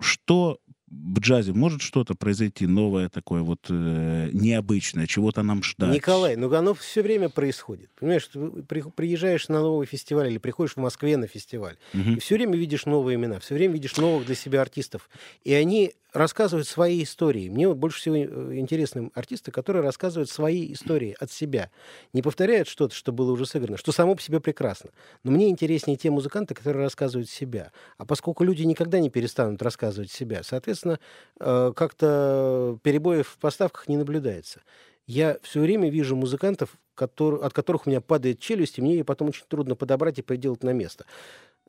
[0.00, 0.58] что
[0.92, 5.94] в джазе может что-то произойти новое такое вот э, необычное, чего-то нам ждать?
[5.94, 7.90] Николай, ну оно все время происходит.
[7.98, 8.38] Понимаешь, ты
[8.68, 12.16] при- приезжаешь на новый фестиваль или приходишь в Москве на фестиваль, Мгм.
[12.16, 15.08] и все время видишь новые имена, все время видишь новых для себя артистов.
[15.44, 17.48] И они рассказывают свои истории.
[17.48, 21.70] Мне вот больше всего э, интересны артисты, которые рассказывают свои истории от себя.
[22.12, 24.90] Не повторяют что-то, что было уже сыграно, что само по себе прекрасно.
[25.24, 27.72] Но мне интереснее те музыканты, которые рассказывают себя.
[27.98, 30.98] А поскольку люди никогда не перестанут рассказывать себя, соответственно,
[31.40, 34.60] э, как-то перебоев в поставках не наблюдается.
[35.06, 39.04] Я все время вижу музыкантов, котор- от которых у меня падает челюсть, и мне ее
[39.04, 41.06] потом очень трудно подобрать и приделать на место.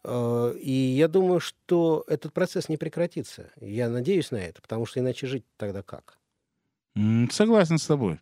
[0.04, 3.52] Э, И я думаю, что этот процесс не прекратится.
[3.60, 6.18] Я надеюсь на это, потому что иначе жить тогда как?
[7.32, 8.20] Согласен с тобой.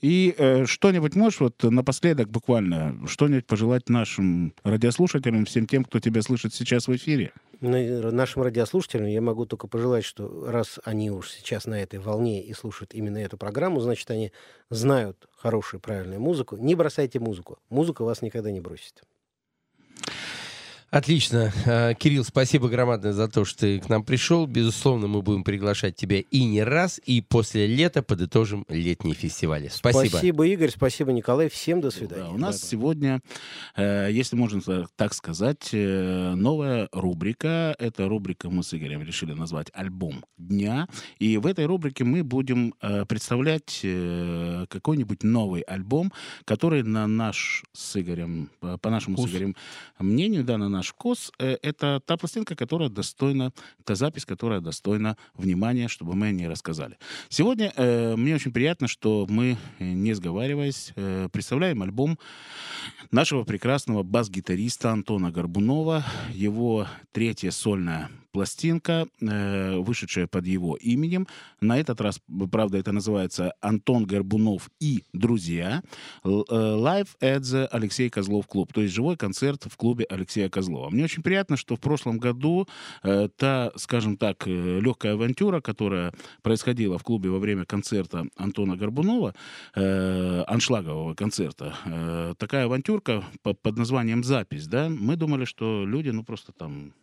[0.00, 6.22] И э, что-нибудь можешь вот напоследок буквально, что-нибудь пожелать нашим радиослушателям, всем тем, кто тебя
[6.22, 7.32] слышит сейчас в эфире?
[7.60, 12.44] На- Нашим радиослушателям я могу только пожелать, что раз они уж сейчас на этой волне
[12.44, 14.30] и слушают именно эту программу, значит, они
[14.70, 16.56] знают хорошую, правильную музыку.
[16.56, 17.58] Не бросайте музыку.
[17.70, 19.02] Музыка вас никогда не бросит.
[20.92, 21.50] Отлично.
[21.64, 24.46] Э, Кирилл, спасибо громадное за то, что ты к нам пришел.
[24.46, 29.68] Безусловно, мы будем приглашать тебя и не раз, и после лета подытожим летние фестивали.
[29.72, 30.10] Спасибо.
[30.10, 30.68] Спасибо, Игорь.
[30.68, 31.48] Спасибо, Николай.
[31.48, 32.24] Всем до свидания.
[32.24, 32.68] Да, у нас Bye-bye.
[32.70, 33.20] сегодня,
[33.74, 37.74] э, если можно та- так сказать, э, новая рубрика.
[37.78, 40.88] Эта рубрика мы с Игорем решили назвать «Альбом дня».
[41.18, 42.74] И в этой рубрике мы будем
[43.08, 43.80] представлять
[44.68, 46.12] какой-нибудь новый альбом,
[46.44, 49.30] который на наш с Игорем, по по нашему Вкус.
[49.30, 49.56] с Игорем
[49.98, 53.52] мнению, да, на наш вкус, э, это та пластинка, которая достойна,
[53.84, 56.98] та запись, которая достойна внимания, чтобы мы о ней рассказали.
[57.28, 62.18] Сегодня э, мне очень приятно, что мы, э, не сговариваясь, э, представляем альбом
[63.10, 66.04] нашего прекрасного бас-гитариста Антона Горбунова.
[66.32, 71.26] Его третья сольная пластинка, э, вышедшая под его именем.
[71.60, 72.20] На этот раз,
[72.50, 75.82] правда, это называется «Антон Горбунов и друзья».
[76.24, 78.72] Э, Live at the Алексей Козлов клуб.
[78.72, 80.90] То есть живой концерт в клубе Алексея Козлова.
[80.90, 82.66] Мне очень приятно, что в прошлом году
[83.02, 86.12] э, та, скажем так, легкая авантюра, которая
[86.42, 89.34] происходила в клубе во время концерта Антона Горбунова,
[89.74, 96.52] аншлагового концерта, такая авантюрка по- под названием «Запись», да, мы думали, что люди, ну, просто
[96.52, 96.94] там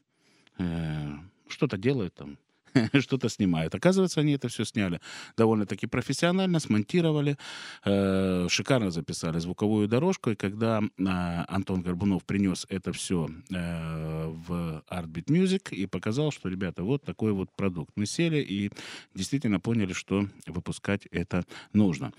[0.60, 1.08] э,
[1.48, 2.38] что-то делают там,
[3.00, 3.74] что-то снимают.
[3.76, 5.02] Оказывается, они это все сняли
[5.38, 7.38] довольно-таки профессионально, смонтировали,
[7.86, 10.32] э, шикарно записали звуковую дорожку.
[10.32, 11.04] И когда э,
[11.48, 17.52] Антон Горбунов принес это все в Artbeat Music и показал, что, ребята, вот такой вот
[17.56, 17.92] продукт.
[17.96, 18.72] Мы сели и
[19.16, 22.14] действительно поняли, что выпускать это нужно.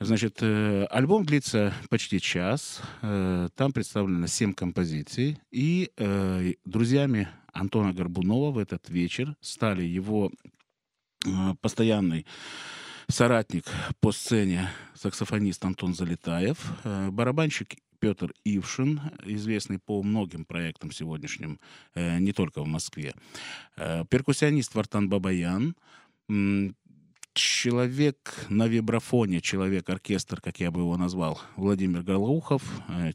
[0.00, 2.80] Значит, э, альбом длится почти час.
[3.02, 5.38] Э, Там представлено семь композиций.
[5.50, 7.28] И э, друзьями
[7.58, 9.36] Антона Горбунова в этот вечер.
[9.40, 10.30] Стали его
[11.26, 12.24] э, постоянный
[13.08, 13.64] соратник
[14.00, 21.58] по сцене, саксофонист Антон Залетаев, э, барабанщик Петр Ившин, известный по многим проектам сегодняшним,
[21.94, 23.12] э, не только в Москве,
[23.76, 25.74] перкуссионист Вартан Бабаян,
[27.32, 32.62] человек на вибрафоне, человек-оркестр, как я бы его назвал, Владимир Голоухов,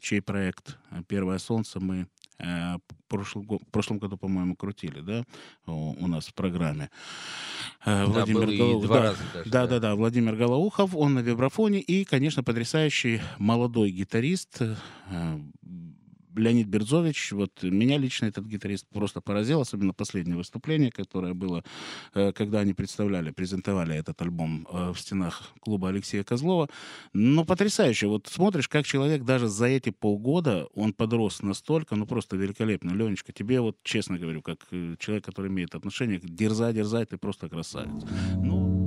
[0.00, 0.78] чей проект
[1.08, 2.08] «Первое солнце» мы
[2.38, 2.76] э,
[3.14, 5.24] прошлом в прошлом году, по-моему, крутили, да,
[5.66, 6.90] у, нас в программе.
[7.84, 9.66] Э, Да, и два да, раза даже, да, да.
[9.66, 14.74] да, да, Владимир Голоухов, он на вибрафоне и, конечно, потрясающий молодой гитарист э,
[16.36, 17.32] Леонид Берзович.
[17.32, 21.64] Вот меня лично этот гитарист просто поразил, особенно последнее выступление, которое было,
[22.14, 26.68] э, когда они представляли, презентовали этот альбом э, в стенах клуба Алексея Козлова.
[27.12, 28.06] Ну, потрясающе.
[28.06, 32.90] Вот смотришь, как человек даже за эти полгода, он подрос настолько, ну, просто великолепно.
[32.90, 37.48] Ленечка, тебе вот, честно говорю, как э, человек, который имеет отношение, дерзай, дерзай, ты просто
[37.48, 38.04] красавец.
[38.36, 38.84] Ну,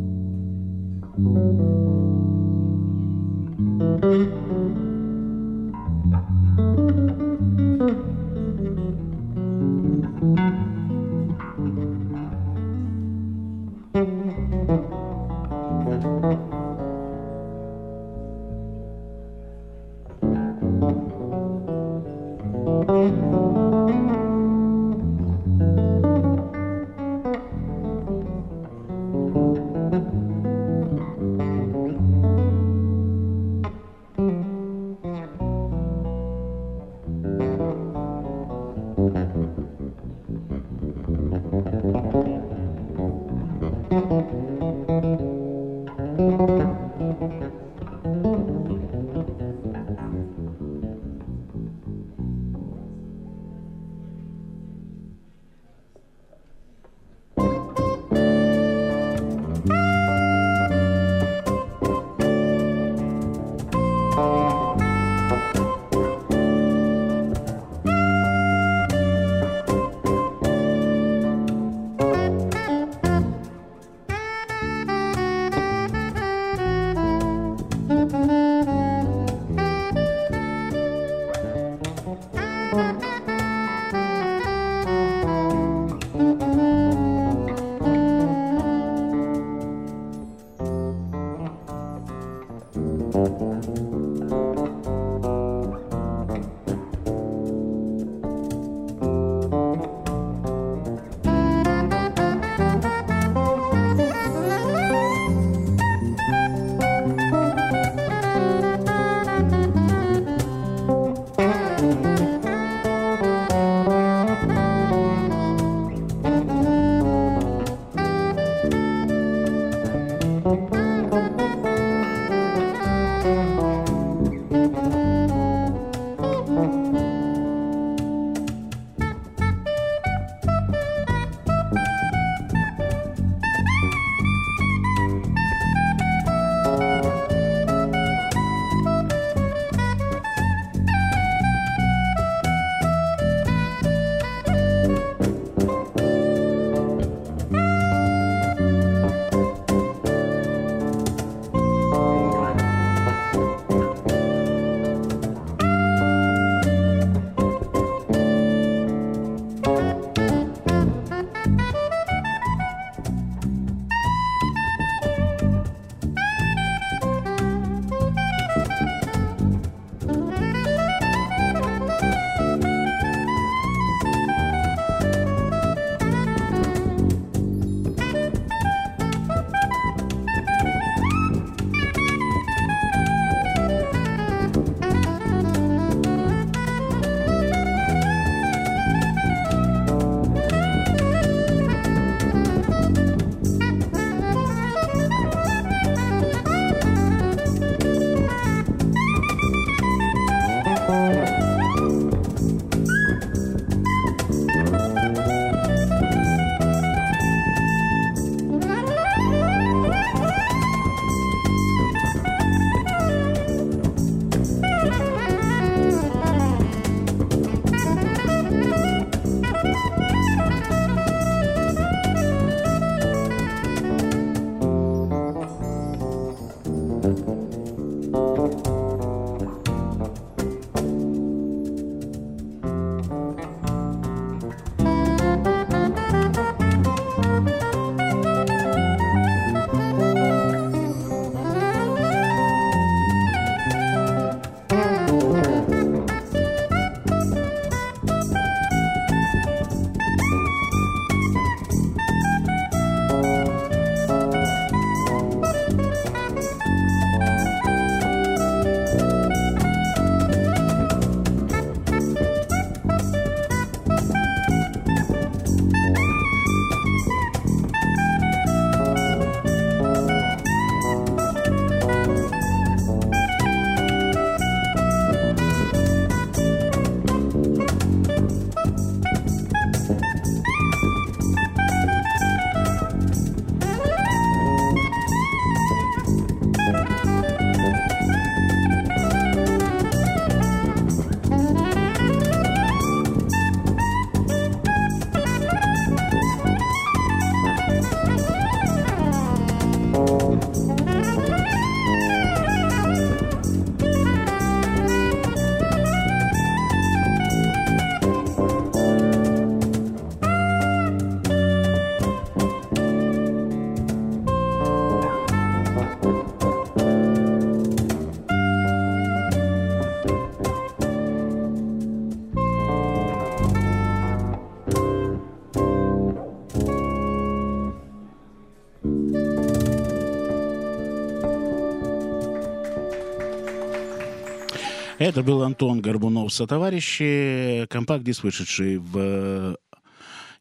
[335.08, 339.37] Это был Антон Горбунов со товарищи, компакт-диск, вышедший в э,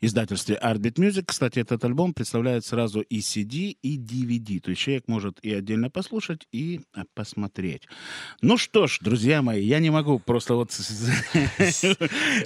[0.07, 1.25] издательстве Arbit Music.
[1.27, 4.61] Кстати, этот альбом представляет сразу и CD, и DVD.
[4.61, 6.81] То есть человек может и отдельно послушать, и
[7.15, 7.83] посмотреть.
[8.41, 10.71] Ну что ж, друзья мои, я не могу просто вот...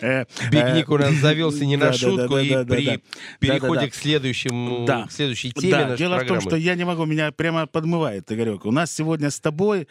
[0.03, 3.03] э, Бигник у нас э, завелся не на шутку, и при
[3.39, 8.65] переходе к следующей теме дело в том, что я не могу, меня прямо подмывает, Игорек.
[8.65, 9.89] У нас сегодня с тобой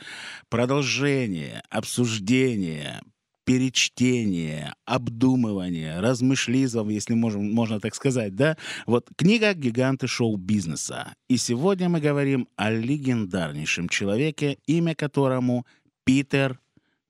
[0.49, 3.01] продолжение, обсуждение,
[3.49, 8.57] перечтение, обдумывание, размышлизов, если можем, можно так сказать, да?
[8.85, 11.15] Вот книга «Гиганты шоу-бизнеса».
[11.27, 15.65] И сегодня мы говорим о легендарнейшем человеке, имя которому
[16.03, 16.59] Питер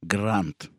[0.01, 0.71] Грант.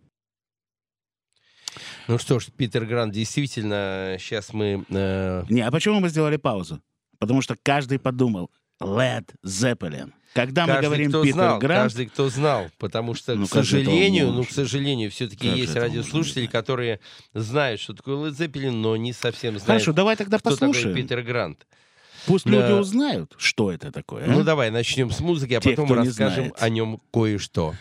[2.08, 4.86] Ну что ж, Питер Грант, действительно, сейчас мы...
[4.88, 6.80] э, Не, а почему мы сделали паузу?
[7.18, 8.50] Потому что каждый подумал,
[8.82, 10.14] Led Zeppelin.
[10.32, 13.50] Когда мы каждый, говорим кто Питер знал, Грант, каждый, кто знал, потому что, Ну, к
[13.50, 17.00] сожалению, ну, к сожалению, все-таки есть радиослушатели, которые
[17.34, 20.90] знают, что такое Led Zeppelin, но не совсем знают, Хорошо, давай тогда кто послушаем.
[20.90, 21.66] такой Питер Грант.
[22.26, 22.50] Пусть Да.
[22.50, 24.26] люди узнают, что это такое.
[24.26, 24.44] Ну а?
[24.44, 27.74] давай начнем с музыки, а Те, потом расскажем о нем кое-что.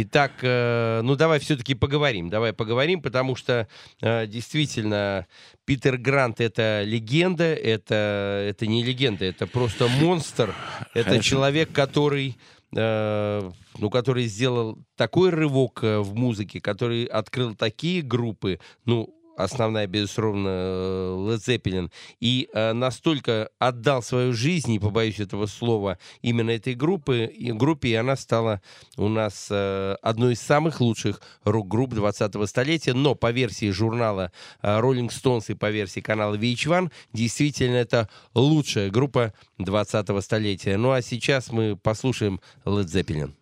[0.00, 2.30] Итак, э, ну давай все-таки поговорим.
[2.30, 3.66] Давай поговорим, потому что
[4.00, 5.26] э, действительно
[5.64, 10.54] Питер Грант это легенда, это, это не легенда, это просто монстр.
[10.94, 11.22] Это Хорошо.
[11.22, 12.36] человек, который,
[12.76, 20.48] э, ну, который сделал такой рывок в музыке, который открыл такие группы, ну, основная, безусловно,
[20.48, 27.24] Led Zeppelin, и э, настолько отдал свою жизнь, не побоюсь этого слова, именно этой группы,
[27.24, 28.60] и группе, и она стала
[28.96, 34.80] у нас э, одной из самых лучших рок-групп 20-го столетия, но по версии журнала э,
[34.80, 40.76] Rolling Stones и по версии канала VH1, действительно, это лучшая группа 20-го столетия.
[40.76, 43.32] Ну а сейчас мы послушаем Led Zeppelin.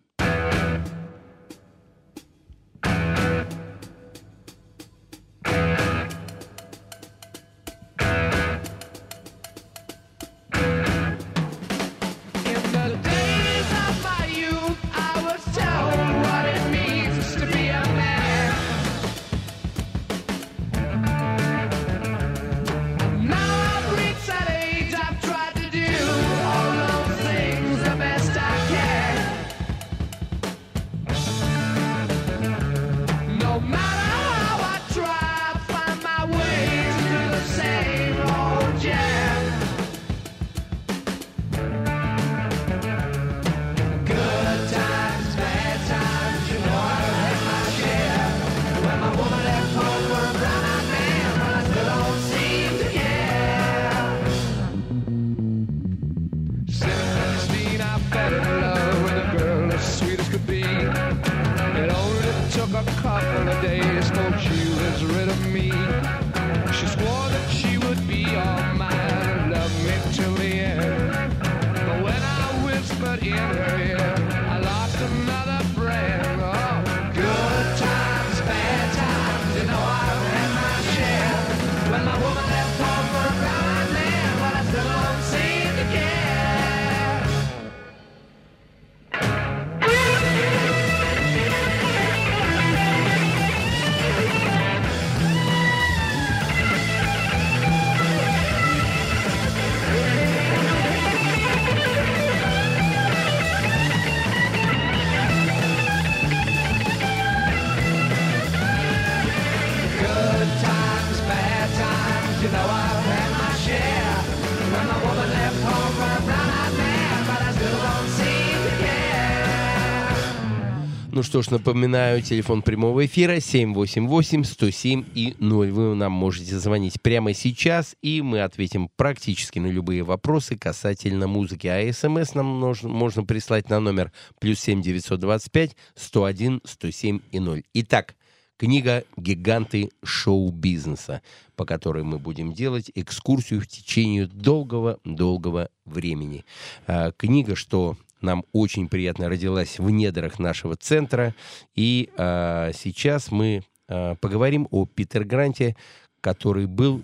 [121.37, 125.69] Что ж, напоминаю, телефон прямого эфира 788-107 и 0.
[125.69, 131.67] Вы нам можете звонить прямо сейчас, и мы ответим практически на любые вопросы касательно музыки.
[131.67, 137.63] А смс нам можно, можно прислать на номер плюс 7 925 101 107 и 0.
[137.75, 138.15] Итак,
[138.57, 141.21] книга «Гиганты шоу-бизнеса»,
[141.55, 146.45] по которой мы будем делать экскурсию в течение долгого-долгого времени.
[146.87, 147.95] А, Книга, что
[148.27, 151.33] нам очень приятно родилась в недрах нашего центра.
[151.75, 155.75] И а, сейчас мы а, поговорим о Питер Гранте,
[156.21, 157.01] который был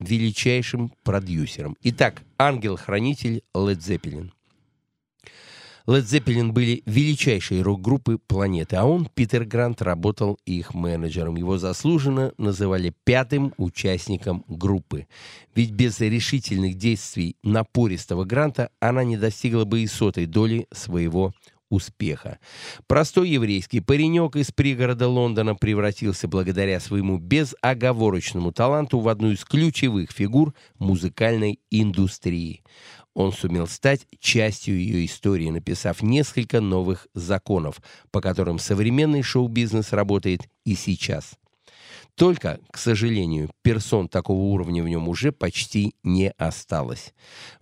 [0.00, 1.76] величайшим продюсером.
[1.82, 4.30] Итак, ангел-хранитель Led Zeppelin.
[5.86, 11.36] Led Zeppelin были величайшие рок-группы планеты, а он, Питер Грант, работал их менеджером.
[11.36, 15.06] Его заслуженно называли пятым участником группы.
[15.54, 21.34] Ведь без решительных действий напористого Гранта она не достигла бы и сотой доли своего
[21.68, 22.38] успеха.
[22.86, 30.12] Простой еврейский паренек из пригорода Лондона превратился благодаря своему безоговорочному таланту в одну из ключевых
[30.12, 32.62] фигур музыкальной индустрии.
[33.14, 40.42] Он сумел стать частью ее истории, написав несколько новых законов, по которым современный шоу-бизнес работает
[40.64, 41.38] и сейчас.
[42.16, 47.12] Только, к сожалению, персон такого уровня в нем уже почти не осталось.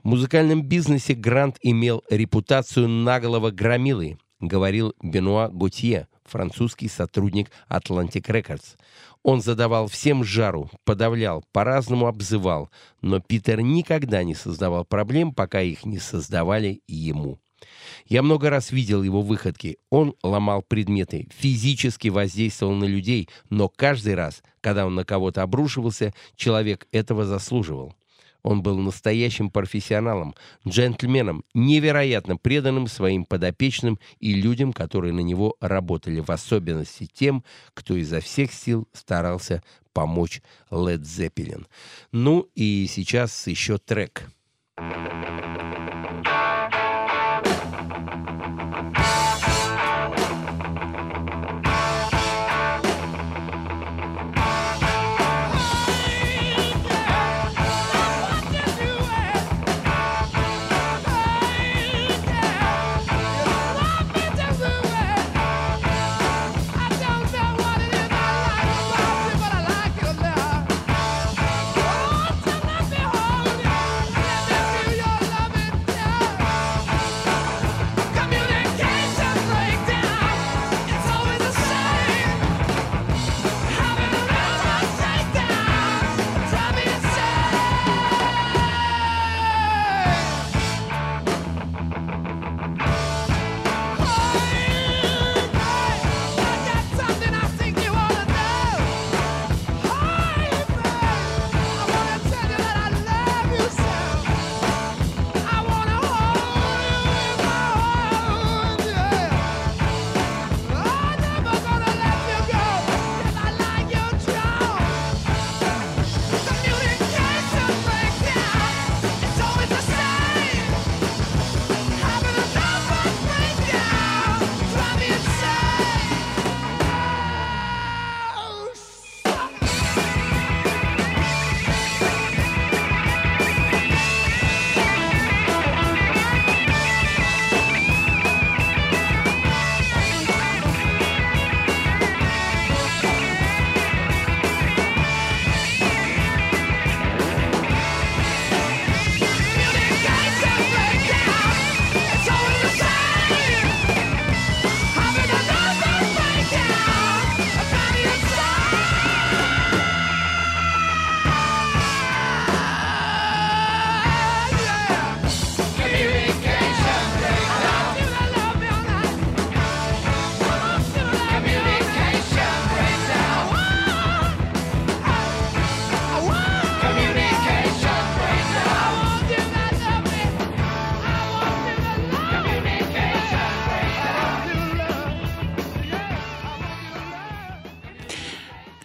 [0.03, 8.77] В музыкальном бизнесе Грант имел репутацию наглого громилы, говорил Бенуа Готье, французский сотрудник Atlantic Records.
[9.23, 12.70] Он задавал всем жару, подавлял, по-разному обзывал,
[13.01, 17.39] но Питер никогда не создавал проблем, пока их не создавали ему.
[18.07, 19.79] Я много раз видел его выходки.
[19.91, 26.12] Он ломал предметы, физически воздействовал на людей, но каждый раз, когда он на кого-то обрушивался,
[26.37, 27.95] человек этого заслуживал.
[28.43, 30.34] Он был настоящим профессионалом,
[30.66, 37.97] джентльменом, невероятно преданным своим подопечным и людям, которые на него работали, в особенности тем, кто
[37.97, 39.62] изо всех сил старался
[39.93, 41.66] помочь Led Zeppelin.
[42.11, 44.28] Ну и сейчас еще трек.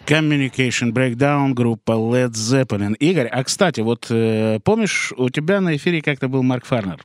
[0.08, 2.96] Communication Breakdown, группа Led Zeppelin.
[2.96, 7.04] Игорь, а кстати, вот э, помнишь, у тебя на эфире как-то был Марк Фарнер,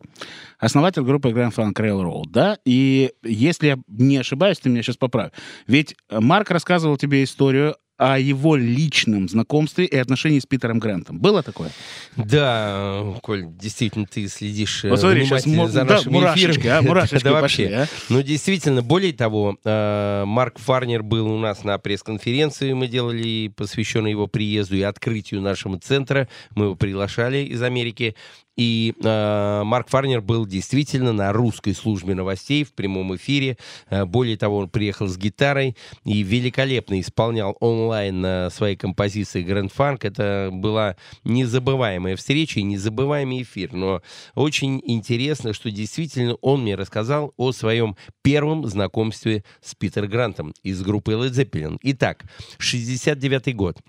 [0.57, 2.57] основатель группы Grand Funk Railroad, да?
[2.63, 5.31] И если я не ошибаюсь, ты меня сейчас поправь.
[5.67, 11.19] Ведь Марк рассказывал тебе историю о его личном знакомстве и отношении с Питером Грантом.
[11.19, 11.69] Было такое?
[12.15, 16.81] Да, Коль, действительно, ты следишь э, Вот смотри, сейчас мо- за да, нашими мурашечки, а,
[16.83, 17.83] мурашечки Да пошли, вообще.
[17.83, 17.87] а.
[18.09, 24.11] Ну, действительно, более того, э, Марк Фарнер был у нас на пресс-конференции, мы делали, посвященной
[24.11, 26.27] его приезду и открытию нашего центра.
[26.55, 28.15] Мы его приглашали из Америки.
[28.55, 33.57] И э, Марк Фарнер был действительно на русской службе новостей в прямом эфире.
[33.89, 35.75] Э, более того, он приехал с гитарой
[36.05, 39.99] и великолепно исполнял онлайн э, свои композиции Grand Funk.
[40.01, 43.73] Это была незабываемая встреча и незабываемый эфир.
[43.73, 44.01] Но
[44.35, 50.81] очень интересно, что действительно он мне рассказал о своем первом знакомстве с Питер Грантом из
[50.83, 51.77] группы Led Zeppelin.
[51.81, 52.25] Итак,
[52.59, 53.79] 69 год.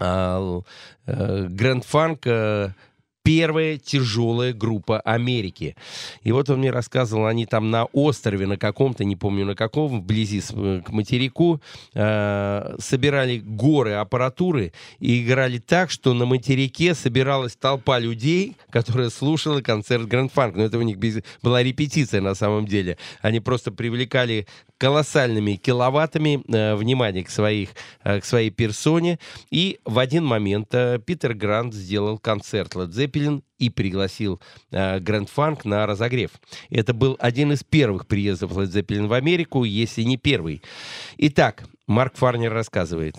[0.00, 0.62] А,
[1.06, 2.70] э, Grand Funk э,
[3.30, 5.76] первая тяжелая группа Америки.
[6.24, 10.00] И вот он мне рассказывал, они там на острове, на каком-то, не помню на каком,
[10.00, 11.60] вблизи э, к материку,
[11.94, 19.60] э, собирали горы аппаратуры и играли так, что на материке собиралась толпа людей, которая слушала
[19.60, 20.56] концерт Гранд Фанк.
[20.56, 20.98] Но это у них
[21.40, 22.98] была репетиция на самом деле.
[23.22, 24.48] Они просто привлекали
[24.80, 27.68] колоссальными киловаттами э, внимание к, своих,
[28.02, 29.18] э, к своей персоне.
[29.50, 35.28] И в один момент э, Питер Грант сделал концерт Led Zeppelin и пригласил э, Гранд
[35.28, 36.30] Фанк на разогрев.
[36.70, 40.62] Это был один из первых приездов Led Zeppelin в Америку, если не первый.
[41.18, 43.16] Итак, Марк Фарнер рассказывает.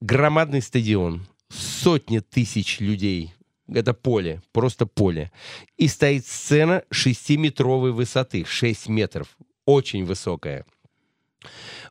[0.00, 3.34] Громадный стадион, сотни тысяч людей.
[3.72, 5.30] Это поле, просто поле.
[5.76, 9.36] И стоит сцена 6-метровой высоты, 6 метров.
[9.64, 10.64] Очень высокая.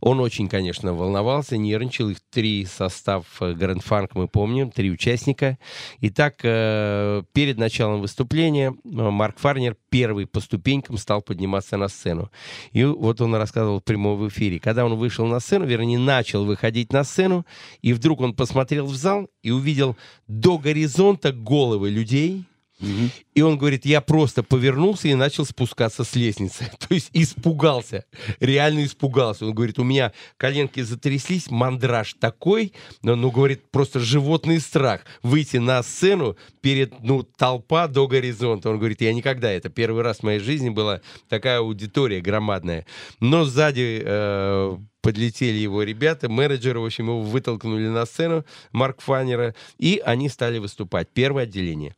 [0.02, 2.10] Он очень, конечно, волновался, нервничал.
[2.10, 5.58] Их три состав Гранд Фанк, мы помним, три участника.
[6.02, 12.30] Итак, э, перед началом выступления э, Марк Фарнер первый по ступенькам стал подниматься на сцену.
[12.72, 14.60] И вот он рассказывал в прямом эфире.
[14.60, 17.46] Когда он вышел на сцену, вернее, начал выходить на сцену,
[17.82, 19.96] и вдруг он посмотрел в зал и увидел
[20.28, 22.44] до горизонта головы людей,
[22.80, 26.72] и он говорит, я просто повернулся и начал спускаться с лестницы.
[26.88, 28.06] То есть испугался,
[28.40, 29.46] реально испугался.
[29.46, 35.58] Он говорит, у меня коленки затряслись, мандраж такой, ну, ну, говорит, просто животный страх выйти
[35.58, 38.70] на сцену перед, ну, толпа до горизонта.
[38.70, 42.86] Он говорит, я никогда, это первый раз в моей жизни была такая аудитория громадная.
[43.20, 49.56] Но сзади э, подлетели его ребята, менеджеры, в общем, его вытолкнули на сцену, Марк Фаннера,
[49.78, 51.08] и они стали выступать.
[51.14, 51.96] Первое отделение.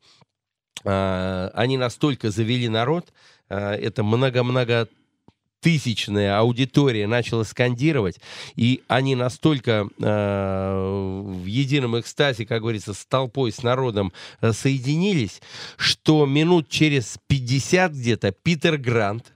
[0.86, 3.12] А, они настолько завели народ,
[3.50, 4.88] а, это много-много
[5.62, 8.20] тысячная аудитория начала скандировать,
[8.56, 15.42] и они настолько э, в едином экстазе, как говорится, с толпой, с народом э, соединились,
[15.78, 19.34] что минут через 50 где-то Питер Грант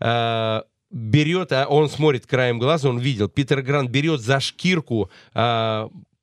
[0.00, 5.10] э, берет, а он смотрит краем глаза, он видел, Питер Грант берет за шкирку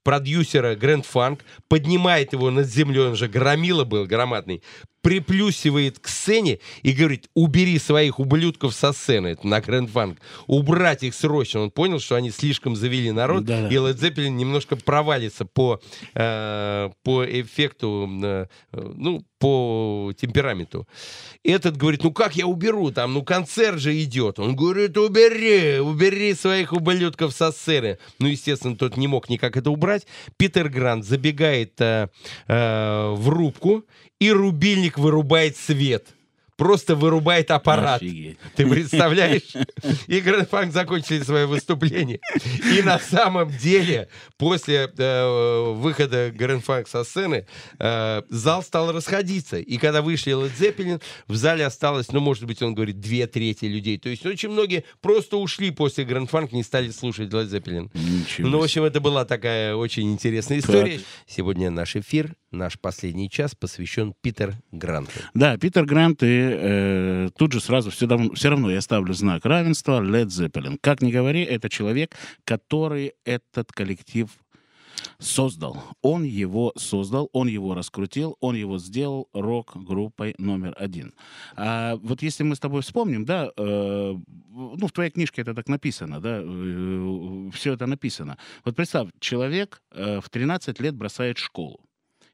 [0.04, 4.64] продюсера Грэнд Фанк, поднимает его над землей, он же громила был, громадный,
[5.02, 11.04] приплюсивает к сцене и говорит, убери своих ублюдков со сцены, это на Грэнд Фанк, убрать
[11.04, 11.62] их срочно.
[11.62, 13.68] Он понял, что они слишком завели народ, Да-да.
[13.70, 15.82] и Led Zeppelin немножко провалится по,
[16.14, 20.88] э, по эффекту, э, ну, по темпераменту.
[21.44, 24.38] Этот говорит, ну как я уберу там, ну концерт же идет.
[24.40, 27.98] Он говорит, убери, убери своих ублюдков со сцены.
[28.20, 30.06] Ну, естественно, тот не мог никак это убрать.
[30.38, 32.10] Питер Грант забегает э,
[32.48, 33.84] э, в рубку,
[34.20, 36.10] и рубильник вырубает свет.
[36.58, 38.02] Просто вырубает аппарат.
[38.02, 38.38] Офигеть.
[38.56, 39.54] Ты представляешь?
[40.08, 42.20] И Фанк закончили свое выступление.
[42.74, 47.48] И на самом деле, после э, выхода Гранд Фанк со сцены,
[47.80, 49.58] э, зал стал расходиться.
[49.58, 53.66] И когда вышли Led Zeppelin, в зале осталось, ну, может быть, он говорит, две трети
[53.66, 53.98] людей.
[53.98, 57.90] То есть очень многие просто ушли после Гранд Фанк, не стали слушать Led Zeppelin.
[57.94, 61.00] Ничего Ну, в общем, это была такая очень интересная история.
[61.28, 65.12] Сегодня наш эфир, наш последний час посвящен Питер Гранту.
[65.34, 69.46] Да, Питер Грант, и э, тут же сразу все, давно- все равно я ставлю знак
[69.46, 70.78] равенства Led Zeppelin.
[70.82, 74.30] Как ни говори, это человек, который этот коллектив
[75.20, 75.84] создал.
[76.02, 81.14] Он его создал, он его раскрутил, он его сделал рок-группой номер один.
[81.56, 84.16] А вот если мы с тобой вспомним, да, э,
[84.50, 86.42] ну, в твоей книжке это так написано, да,
[87.54, 88.38] все это написано.
[88.66, 91.80] Вот представь, человек э, в 13 лет бросает школу,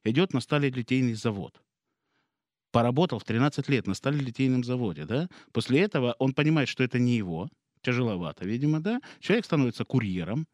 [0.10, 1.62] идет на сталелитейный завод,
[2.72, 7.16] поработал в 13 лет на сталелитейном заводе, да, после этого он понимает, что это не
[7.16, 7.50] его,
[7.82, 10.48] тяжеловато, видимо, да, человек становится курьером,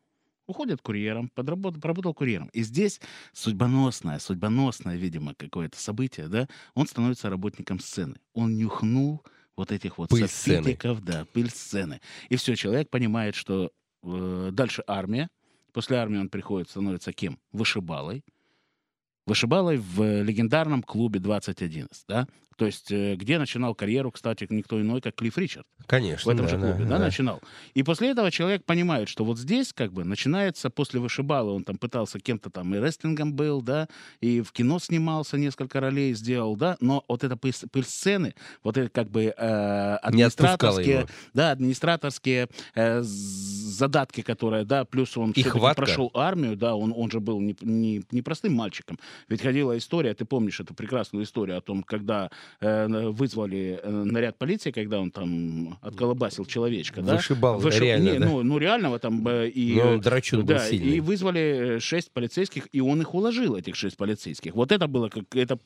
[0.48, 2.50] уходит курьером, подработал, поработал курьером.
[2.54, 3.00] И здесь
[3.34, 8.18] судьбоносное, судьбоносное, видимо, какое-то событие, да, он становится работником сцены.
[8.34, 9.24] Он нюхнул
[9.56, 10.64] вот этих вот Пыль сцены.
[10.64, 12.02] софитиков, да, пыль сцены.
[12.30, 13.72] И все, человек понимает, что
[14.04, 15.30] э, дальше армия,
[15.72, 17.40] после армии он приходит, становится кем?
[17.52, 18.24] Вышибалой.
[19.26, 22.28] Вышибалой в легендарном клубе 2011, да?
[22.58, 26.32] То есть, э, где начинал карьеру, кстати, никто иной, как Клифф Ричард Конечно.
[26.32, 27.06] в этом да, же клубе, да, да.
[27.06, 27.42] начинал.
[27.74, 31.78] И после этого человек понимает, что вот здесь как бы начинается после вышибала, он там
[31.78, 33.88] пытался кем-то там и рестлингом был, да,
[34.22, 38.78] и в кино снимался, несколько ролей сделал, да, но вот эта пыль, пыль сцены, вот
[38.78, 46.12] это как бы э, администраторские, да, администраторские э, задатки, которые, да, плюс он И прошел
[46.14, 49.00] армию, да, он, он же был не, не, не простым мальчиком.
[49.30, 54.72] Ведь ходила история, ты помнишь эту прекрасную историю о том, когда вызвали э, наряд полиции,
[54.72, 57.16] когда он там отколобасил человечка, да?
[57.16, 58.26] Вышибал, Вышиб- реально, не, да.
[58.26, 59.76] ну, ну, реального там э, и...
[59.76, 60.98] Ну, э, драчун был да, сильный.
[60.98, 64.54] и вызвали э, шесть полицейских, и он их уложил, этих шесть полицейских.
[64.56, 65.58] Вот это было как это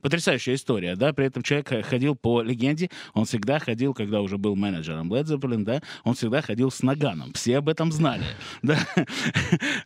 [0.00, 1.12] потрясающая история, да.
[1.12, 5.24] При этом человек э, ходил по легенде, он всегда ходил, когда уже был менеджером Led
[5.24, 7.32] Zeppelin, да, он всегда ходил с наганом.
[7.34, 8.24] Все об этом знали,
[8.62, 8.78] да.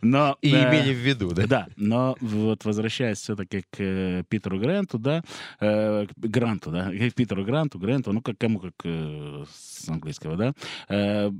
[0.01, 1.47] Но И э, имели в виду, да?
[1.47, 5.23] да, но вот возвращаясь все-таки к э, Питеру Гранту, да,
[5.59, 6.07] э,
[6.39, 10.53] Гранту, да, Питеру Гранту, Гранту, ну, как кому, как э, с английского, да,
[10.87, 11.31] э,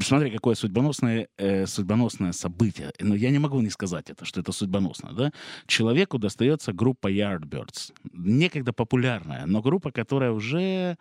[0.00, 2.92] Смотри, какое судьбоносное, э, судьбоносное событие.
[3.00, 5.12] Но я не могу не сказать это, что это судьбоносно.
[5.12, 5.32] Да?
[5.66, 7.92] Человеку достается группа Yardbirds.
[8.12, 10.96] Некогда популярная, но группа, которая уже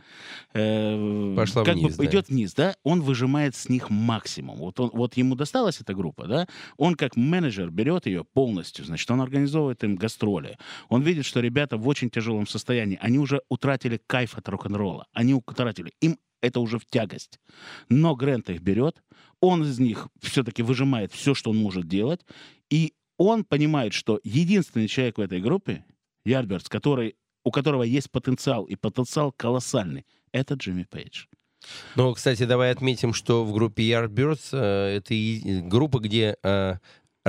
[0.53, 2.09] э, Пошла как вниз, бы да.
[2.09, 2.53] идет вниз.
[2.53, 2.75] Да?
[2.83, 4.57] Он выжимает с них максимум.
[4.57, 6.47] Вот, он, вот ему досталась эта группа, да?
[6.77, 10.57] он как менеджер берет ее полностью, значит, он организовывает им гастроли.
[10.89, 12.97] Он видит, что ребята в очень тяжелом состоянии.
[13.01, 15.05] Они уже утратили кайф от рок-н-ролла.
[15.13, 15.93] Они утратили.
[16.01, 17.39] Им это уже в тягость.
[17.89, 19.01] Но Грент их берет,
[19.41, 22.21] он из них все-таки выжимает все, что он может делать,
[22.69, 25.85] и он понимает, что единственный человек в этой группе,
[26.25, 31.25] Ярберс, который, у которого есть потенциал, и потенциал колоссальный, это Джимми Пейдж.
[31.95, 36.75] Но, кстати, давай отметим, что в группе Yardbirds э, это и группа, где э,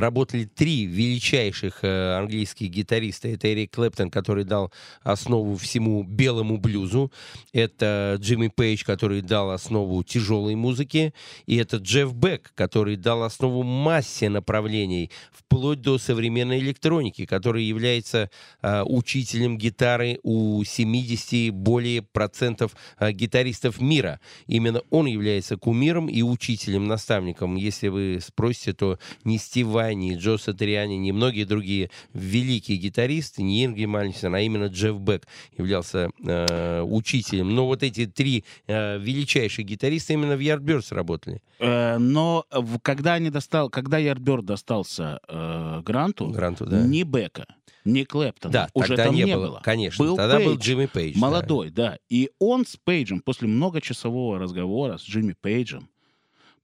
[0.00, 3.28] работали три величайших э, английских гитариста.
[3.28, 4.72] Это Эрик Клэптон, который дал
[5.02, 7.12] основу всему белому блюзу.
[7.52, 11.12] Это Джимми Пейдж, который дал основу тяжелой музыке.
[11.46, 18.30] И это Джефф Бек, который дал основу массе направлений, вплоть до современной электроники, который является
[18.62, 24.20] э, учителем гитары у 70 более процентов э, гитаристов мира.
[24.46, 27.56] Именно он является кумиром и учителем, наставником.
[27.56, 33.42] Если вы спросите, то не Стив Вай, ни Джо Сатриани, ни многие другие великие гитаристы,
[33.42, 37.54] не Инги Мальнистен, а именно Джефф Бек являлся э, учителем.
[37.54, 41.42] Но вот эти три э, величайших гитариста именно в Yardbirds работали.
[41.58, 42.44] Э, но
[42.82, 46.80] когда, они достал, когда Ярберт достался э, Гранту, Гранту, да.
[46.82, 47.46] ни Бека,
[47.84, 49.60] ни Клэптона Да, уже тогда там не не было, было.
[49.64, 50.04] конечно.
[50.04, 50.60] Был Тогда был Пейдж.
[50.60, 51.14] Джимми Пейдж.
[51.14, 51.20] да.
[51.20, 51.98] Молодой, да.
[52.08, 55.88] И он с Пейджем, после многочасового разговора с Джимми Пейджем,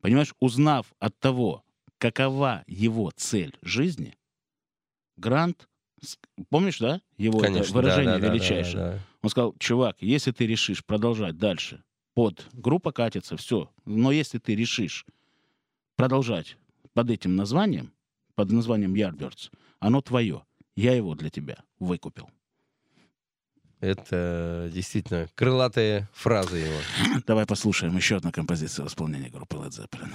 [0.01, 1.63] понимаешь, узнав от того,
[2.05, 4.15] какова его цель жизни,
[5.17, 5.71] Грант,
[6.51, 8.77] помнишь, да, его Конечно, да, выражение да, да, да, величайшее?
[8.77, 8.99] да.
[9.23, 11.83] Он сказал, чувак, если ты решишь продолжать дальше,
[12.13, 15.07] под группа катится, все, но если ты решишь
[15.97, 16.59] продолжать
[16.93, 17.91] под этим названием,
[18.35, 20.45] под названием Yardbirds, оно твое,
[20.77, 22.29] я его для тебя выкупил.
[23.81, 26.79] Это действительно крылатая фраза его.
[27.27, 30.13] Давай послушаем еще одну композицию в исполнении группы Led Zeppelin.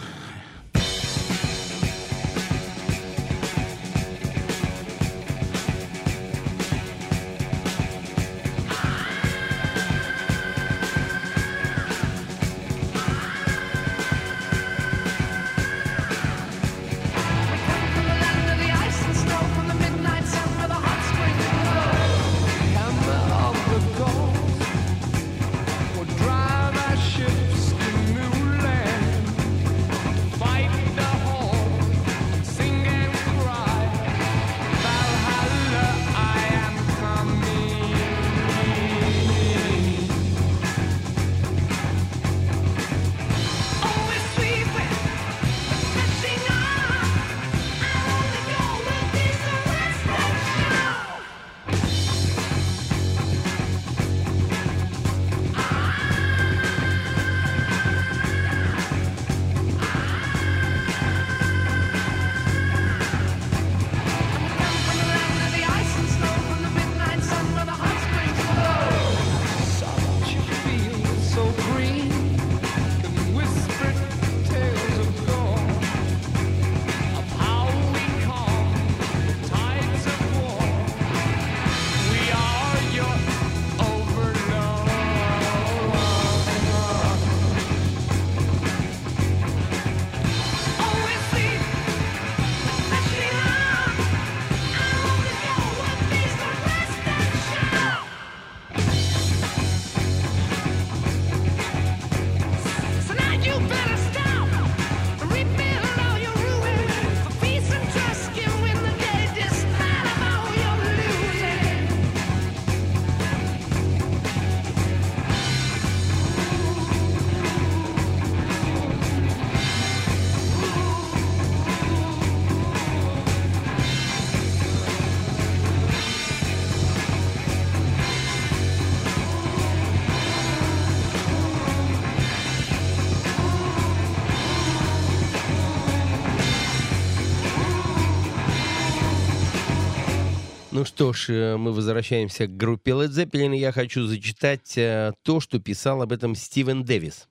[141.00, 145.40] Что ж, э, мы возвращаемся к группе Led Zeppelin, и я хочу зачитать э, то,
[145.40, 147.30] что писал об этом Стивен Дэвис.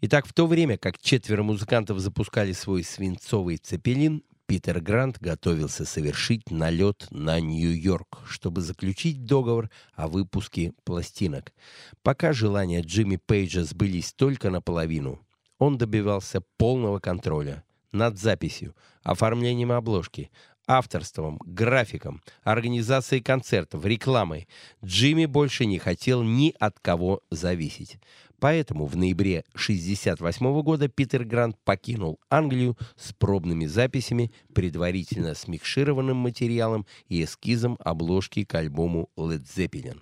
[0.00, 6.50] Итак, в то время, как четверо музыкантов запускали свой свинцовый цепелин, Питер Грант готовился совершить
[6.50, 11.52] налет на Нью-Йорк, чтобы заключить договор о выпуске пластинок.
[12.02, 15.20] Пока желания Джимми Пейджа сбылись только наполовину,
[15.58, 17.62] он добивался полного контроля
[17.92, 20.30] над записью, оформлением обложки,
[20.66, 24.48] авторством, графиком, организацией концертов, рекламой.
[24.84, 27.98] Джимми больше не хотел ни от кого зависеть.
[28.42, 36.84] Поэтому в ноябре 1968 года Питер Грант покинул Англию с пробными записями, предварительно смикшированным материалом
[37.08, 40.00] и эскизом обложки к альбому Led Zeppelin.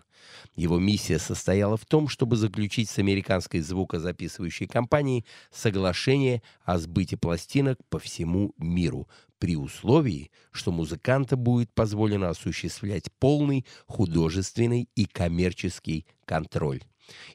[0.56, 7.78] Его миссия состояла в том, чтобы заключить с американской звукозаписывающей компанией соглашение о сбыте пластинок
[7.88, 9.06] по всему миру,
[9.40, 16.82] при условии, что музыканта будет позволено осуществлять полный художественный и коммерческий контроль.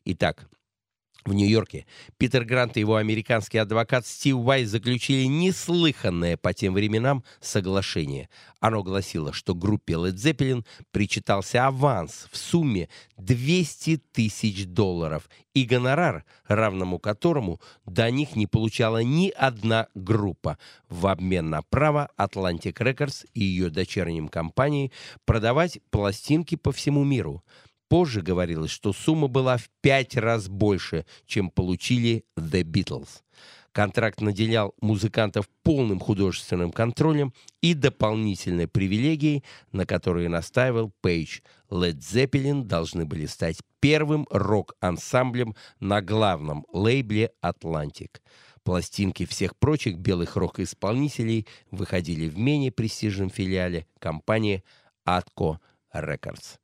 [0.05, 0.47] Итак,
[1.25, 1.87] в Нью-Йорке
[2.17, 8.29] Питер Грант и его американский адвокат Стив Уайт заключили неслыханное по тем временам соглашение.
[8.59, 16.25] Оно гласило, что группе Led Zeppelin причитался аванс в сумме 200 тысяч долларов и гонорар,
[16.47, 23.25] равному которому до них не получала ни одна группа в обмен на право Atlantic Records
[23.33, 24.91] и ее дочерним компанией
[25.25, 27.43] продавать пластинки по всему миру.
[27.87, 33.21] Позже говорилось, что сумма была в пять раз больше, чем получили The Beatles.
[33.75, 39.43] Контракт наделял музыкантов полным художественным контролем и дополнительной привилегией,
[39.73, 41.41] на которые настаивал Пейдж.
[41.69, 48.21] Led Zeppelin должны были стать первым рок-ансамблем на главном лейбле «Атлантик».
[48.63, 54.63] Пластинки всех прочих белых рок-исполнителей выходили в менее престижном филиале компании
[55.05, 55.57] Atco
[55.93, 56.59] Records.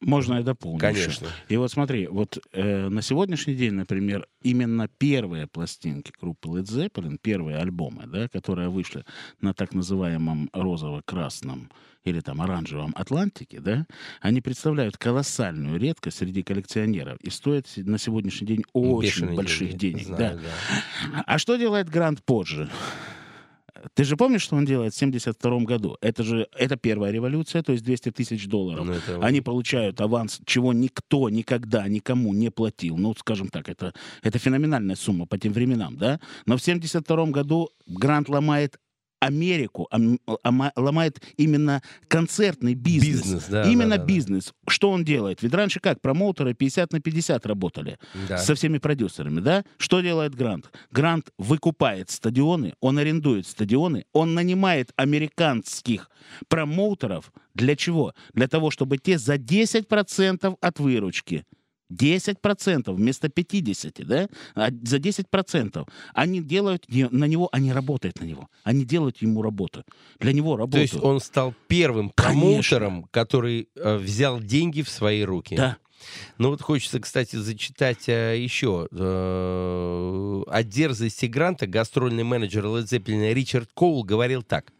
[0.00, 0.78] Можно я дополню?
[0.78, 1.26] Конечно.
[1.26, 1.34] еще?
[1.48, 7.18] И вот смотри, вот э, на сегодняшний день, например, именно первые пластинки группы Led Zeppelin,
[7.20, 9.04] первые альбомы, да, которые вышли
[9.40, 11.70] на так называемом розово-красном
[12.04, 13.86] или там оранжевом Атлантике, да,
[14.22, 20.06] они представляют колоссальную редкость среди коллекционеров и стоят на сегодняшний день очень Бешеные больших денег.
[20.06, 20.42] Знаю, да.
[21.12, 21.24] да.
[21.26, 22.70] А что делает Грант позже?
[23.94, 25.96] Ты же помнишь, что он делает в 72 году?
[26.00, 28.84] Это же это первая революция, то есть 200 тысяч долларов.
[28.86, 32.96] Ну, это- Они получают аванс, чего никто никогда никому не платил.
[32.96, 33.92] Ну, скажем так, это,
[34.22, 36.20] это феноменальная сумма по тем временам, да?
[36.46, 38.78] Но в 72 году Грант ломает
[39.20, 43.22] Америку, ам- ама- ломает именно концертный бизнес.
[43.22, 44.06] Бизнес, да, именно да, да, да.
[44.06, 44.52] бизнес.
[44.66, 45.42] Что он делает?
[45.42, 46.00] Ведь раньше как?
[46.00, 47.98] Промоутеры 50 на 50 работали
[48.28, 48.38] Да.
[48.38, 49.64] со всеми продюсерами, да?
[49.76, 50.70] Что делает Грант?
[50.90, 56.10] Грант выкупает стадионы, он арендует стадионы, он нанимает американских
[56.48, 57.32] промоутеров.
[57.54, 58.14] Для чего?
[58.32, 61.44] Для того, чтобы те за 10% от выручки
[61.90, 64.28] 10% вместо 50, да?
[64.54, 68.48] А за 10% они делают на него, они работают на него.
[68.64, 69.84] Они делают ему работу.
[70.18, 70.76] Для него работу.
[70.76, 72.40] То есть он стал первым Конечно.
[72.40, 75.56] промоутером, который э, взял деньги в свои руки.
[75.56, 75.76] Да.
[76.38, 81.66] Ну вот хочется, кстати, зачитать э, еще э, о дерзости Гранта.
[81.66, 84.72] Гастрольный менеджер Led Zeppelin Ричард Коул говорил так.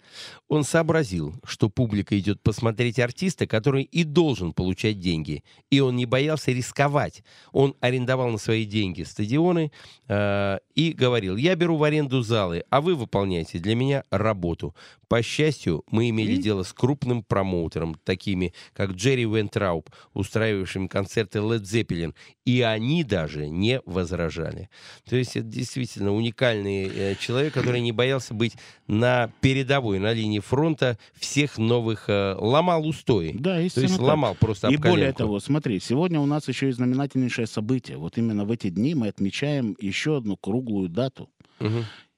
[0.49, 5.45] Он сообразил, что публика идет посмотреть артиста, который и должен получать деньги.
[5.71, 7.23] И он не боялся рисковать.
[7.53, 9.73] Он арендовал на свои деньги стадионы
[10.09, 14.75] э, и говорил, я беру в аренду залы, а вы выполняете для меня работу.
[15.11, 21.63] По счастью, мы имели дело с крупным промоутером, такими как Джерри Вентрауб, устраивавшим концерты Led
[21.63, 22.15] Zeppelin,
[22.45, 24.71] и они даже не возражали.
[25.09, 28.55] То есть это действительно уникальный э, человек, который не боялся быть
[28.87, 33.33] на передовой, на линии фронта всех новых, э, ломал устои.
[33.39, 34.07] Да, То истинно есть так.
[34.07, 35.19] ломал просто об И более коленку.
[35.19, 37.97] того, смотри, сегодня у нас еще и знаменательнейшее событие.
[37.99, 41.31] Вот именно в эти дни мы отмечаем еще одну круглую дату.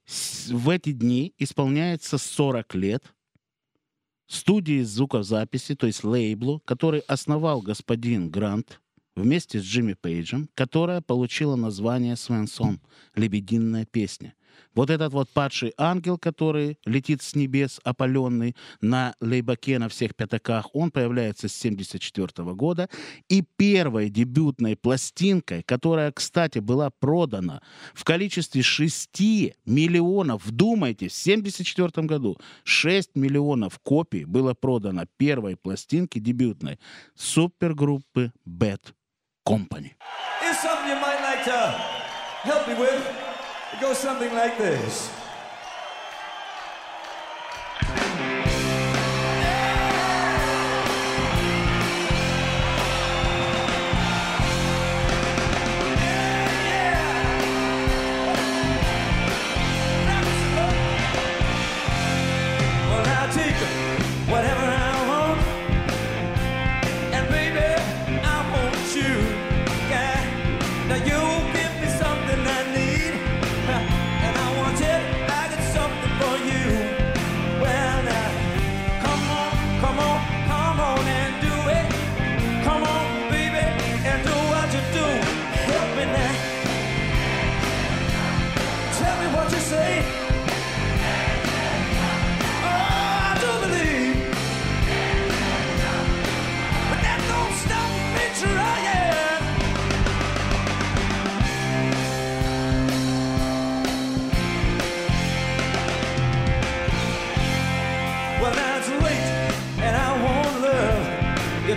[0.06, 3.04] С- В эти дни исполняется 40 лет
[4.26, 8.80] студии звукозаписи, то есть лейблу, который основал господин Грант
[9.14, 12.80] вместе с Джимми Пейджем, которая получила название «Свенсон»—
[13.14, 14.34] «Лебединая песня».
[14.74, 20.74] Вот этот вот падший ангел, который летит с небес опаленный на лейбаке на всех пятаках,
[20.74, 22.88] он появляется с 1974 года.
[23.28, 27.60] И первой дебютной пластинкой, которая, кстати, была продана
[27.94, 29.20] в количестве 6
[29.66, 36.78] миллионов, вдумайтесь, в 1974 году 6 миллионов копий было продано первой пластинки дебютной
[37.14, 38.80] супергруппы Bad
[39.46, 39.92] Company.
[40.40, 41.68] Here's something you might like to
[42.44, 43.21] help me with.
[43.72, 45.21] It goes something like this.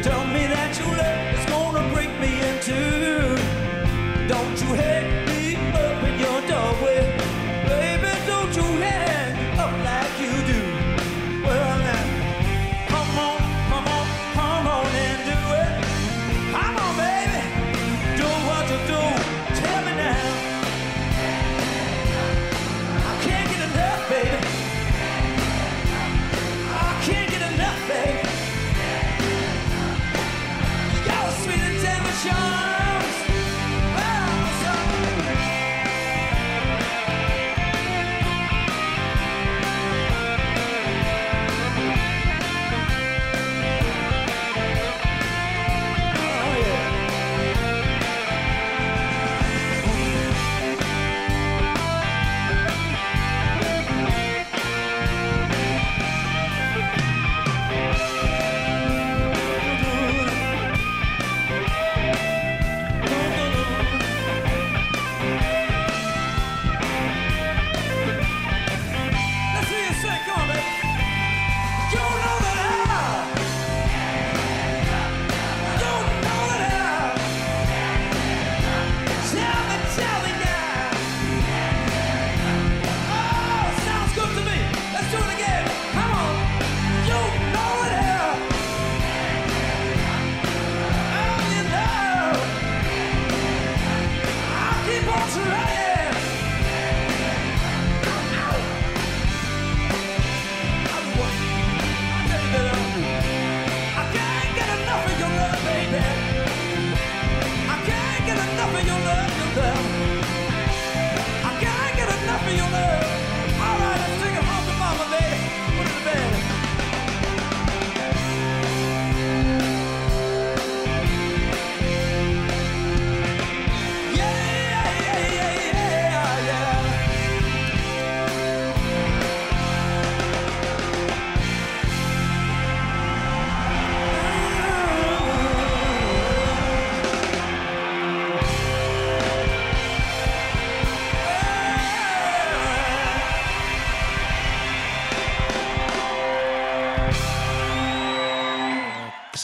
[0.03, 0.34] don't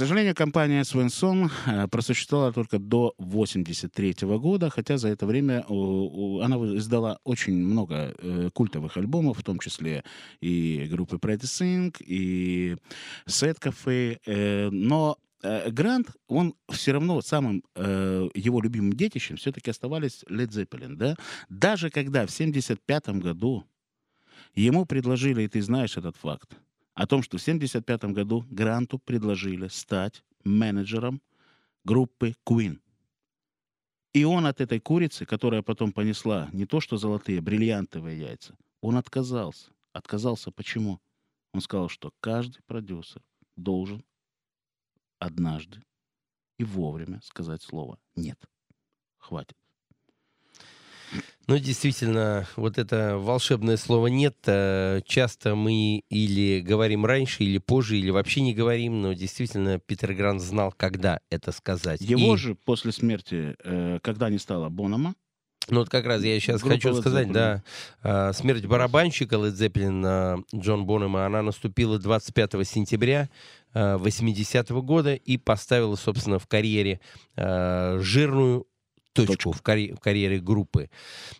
[0.01, 5.63] сожалению, компания Свенсон э, просуществовала только до 1983 года, хотя за это время
[6.43, 10.03] она издала очень много э, культовых альбомов, в том числе
[10.39, 12.77] и группы Pretty Sing, и
[13.27, 20.23] Set Cafe, э, но Грант, он все равно самым э, его любимым детищем все-таки оставались
[20.29, 21.15] Led Zeppelin, да?
[21.49, 23.65] Даже когда в 1975 году
[24.55, 26.57] ему предложили, и ты знаешь этот факт,
[26.93, 31.21] о том, что в 1975 году Гранту предложили стать менеджером
[31.83, 32.79] группы Queen.
[34.13, 38.97] И он от этой курицы, которая потом понесла не то что золотые, бриллиантовые яйца, он
[38.97, 39.71] отказался.
[39.93, 40.99] Отказался почему?
[41.53, 43.21] Он сказал, что каждый продюсер
[43.55, 44.03] должен
[45.19, 45.83] однажды
[46.57, 48.39] и вовремя сказать слово «нет».
[49.17, 49.57] Хватит.
[51.47, 57.97] Ну, действительно, вот это волшебное слово «нет» э, часто мы или говорим раньше, или позже,
[57.97, 61.99] или вообще не говорим, но действительно Питер Грант знал, когда это сказать.
[62.01, 65.15] Его И- же после смерти, э, когда не стало Бонома,
[65.67, 67.33] Ну вот как раз я сейчас Группа хочу Led сказать, Zeppelin.
[67.33, 67.63] да,
[68.01, 73.29] а, смерть барабанщика Led Zeppelin Джон Бонема, она наступила 25 сентября
[73.73, 76.99] 80 года и поставила, собственно, в карьере
[77.37, 78.65] жирную
[79.13, 79.51] точку.
[79.51, 80.89] В, карье- в карьере группы.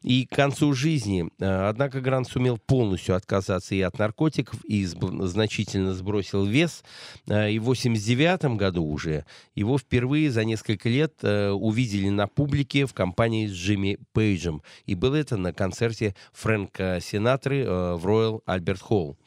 [0.02, 5.26] И к концу жизни, а, однако, Грант сумел полностью отказаться и от наркотиков, и сб-
[5.26, 6.84] значительно сбросил вес.
[7.30, 9.26] А, И в 89 году уже
[9.56, 14.62] его впервые за несколько лет э, увидели на публике в компании с Джимми Пейджем.
[14.86, 19.18] И было это на концерте Фрэнка Синатры э, в Royal Альберт Холл.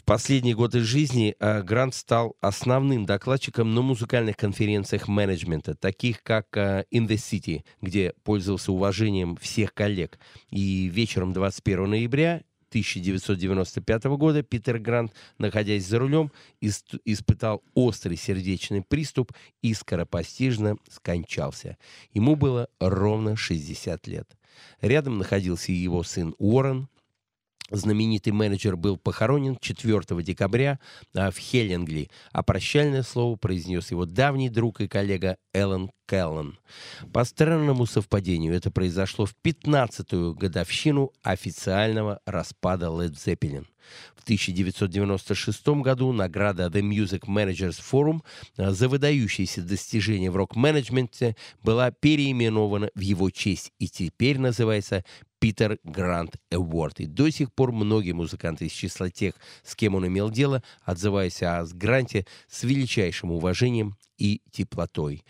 [0.00, 6.56] В последние годы жизни э, Грант стал основным докладчиком на музыкальных конференциях менеджмента, таких как
[6.56, 10.18] э, In the City, где пользовался уважением всех коллег.
[10.48, 16.32] И вечером 21 ноября 1995 года Питер Грант, находясь за рулем,
[16.62, 21.76] испытал острый сердечный приступ и скоропостижно скончался.
[22.14, 24.34] Ему было ровно 60 лет.
[24.80, 26.88] Рядом находился его сын Уоррен,
[27.70, 30.78] Знаменитый менеджер был похоронен 4 декабря
[31.14, 36.58] а, в Хеллингли, а прощальное слово произнес его давний друг и коллега Эллен Келлен.
[37.12, 43.66] По странному совпадению это произошло в 15-ю годовщину официального распада Led Zeppelin.
[44.16, 48.22] В 1996 году награда The Music Managers Forum
[48.56, 55.04] а, за выдающиеся достижения в рок-менеджменте была переименована в его честь и теперь называется
[55.40, 56.96] Питер Грант Award.
[56.98, 59.34] И до сих пор многие музыканты из числа тех,
[59.64, 65.24] с кем он имел дело, отзываясь о Гранте с величайшим уважением и теплотой.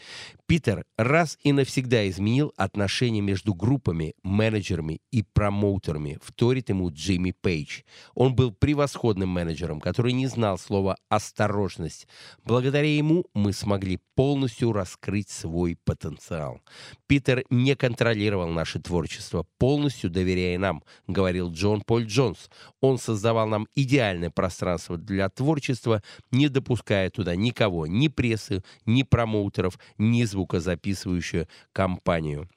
[0.47, 7.83] Питер раз и навсегда изменил отношения между группами, менеджерами и промоутерами, вторит ему Джимми Пейдж.
[8.15, 12.09] Он был превосходным менеджером, который не знал слова «осторожность».
[12.45, 16.61] Благодаря ему мы смогли полностью раскрыть свой потенциал.
[17.07, 22.51] Питер не контролировал наше творчество, полностью доверяя нам, говорил Джон Поль Джонс.
[22.81, 26.03] Он создавал нам идеальное пространство для творчества,
[26.33, 32.49] не допуская туда никого, ни прессы, ни промоутеров, ни звукозаписывающую компанию.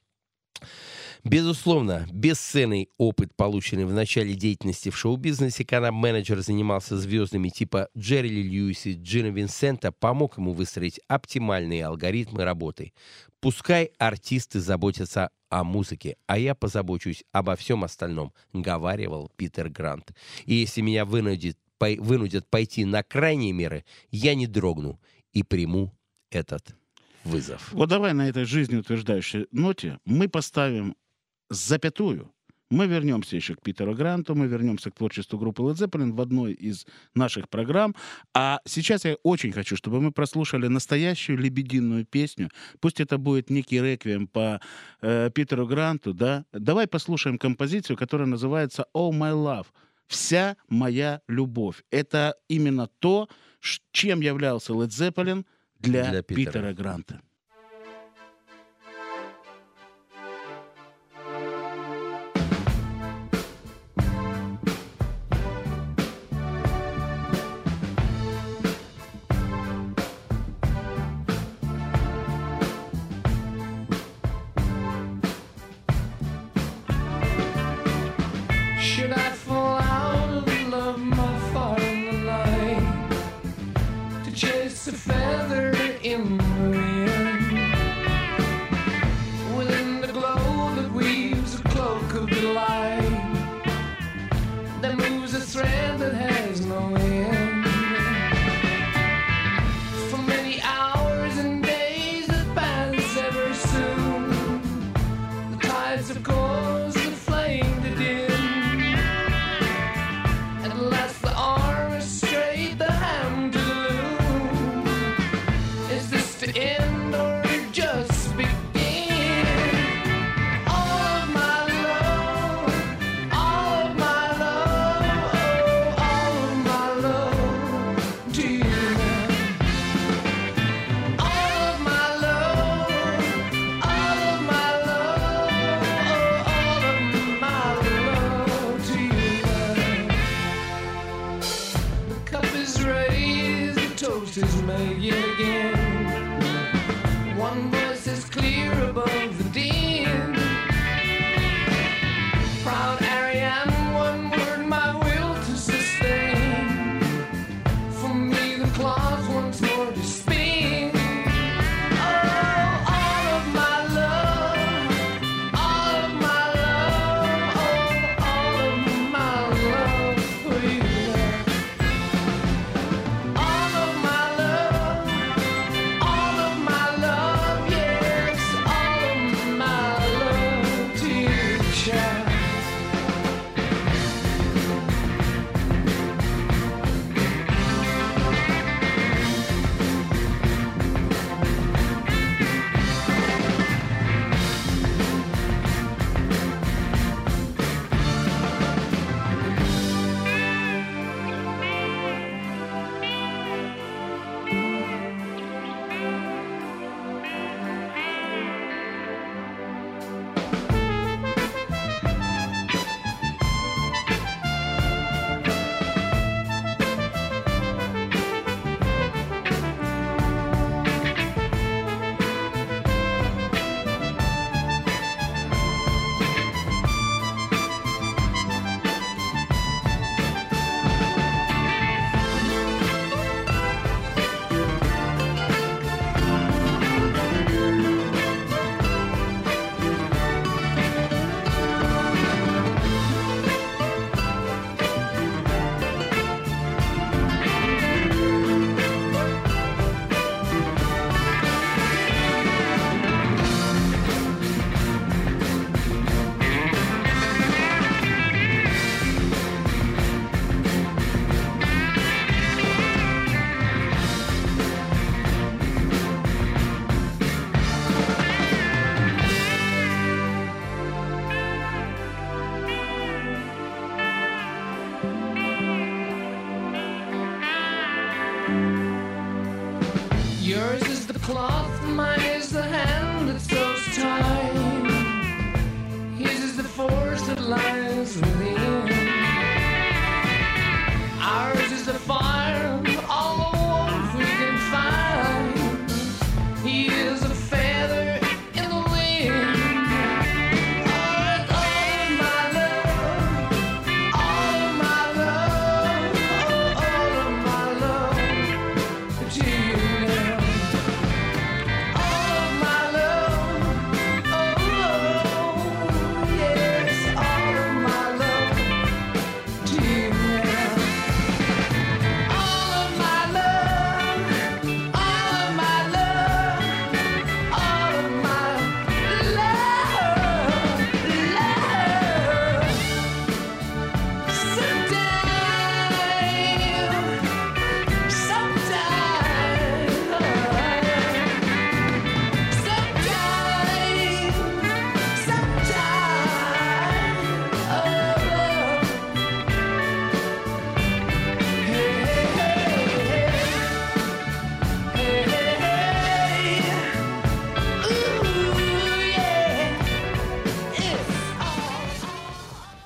[1.24, 8.30] Безусловно, бесценный опыт, полученный в начале деятельности в шоу-бизнесе, когда менеджер занимался звездами типа Джерри
[8.30, 12.92] Ли Льюиса и Джина Винсента, помог ему выстроить оптимальные алгоритмы работы.
[13.40, 20.12] Пускай артисты заботятся о музыке, а я позабочусь обо всем остальном, говаривал Питер Грант.
[20.46, 25.00] И если меня вынудит, пой- вынудят пойти на крайние меры, я не дрогну
[25.32, 25.94] и приму
[26.36, 26.76] этот
[27.24, 27.72] вызов.
[27.72, 30.96] Вот давай на этой жизнеутверждающей ноте мы поставим
[31.50, 32.34] запятую.
[32.70, 36.54] Мы вернемся еще к Питеру Гранту, мы вернемся к творчеству группы Led Zeppelin в одной
[36.54, 37.96] из наших программ.
[38.34, 42.50] А сейчас я очень хочу, чтобы мы прослушали настоящую лебединую песню.
[42.80, 44.60] Пусть это будет некий реквием по
[45.02, 46.46] э, Питеру Гранту, да?
[46.52, 49.68] Давай послушаем композицию, которая называется «Oh My Love».
[50.08, 51.84] «Вся моя любовь».
[51.92, 53.30] Это именно то,
[53.92, 55.46] чем являлся Led Zeppelin
[55.84, 56.52] для, Для Питера.
[56.52, 57.22] Питера Гранта.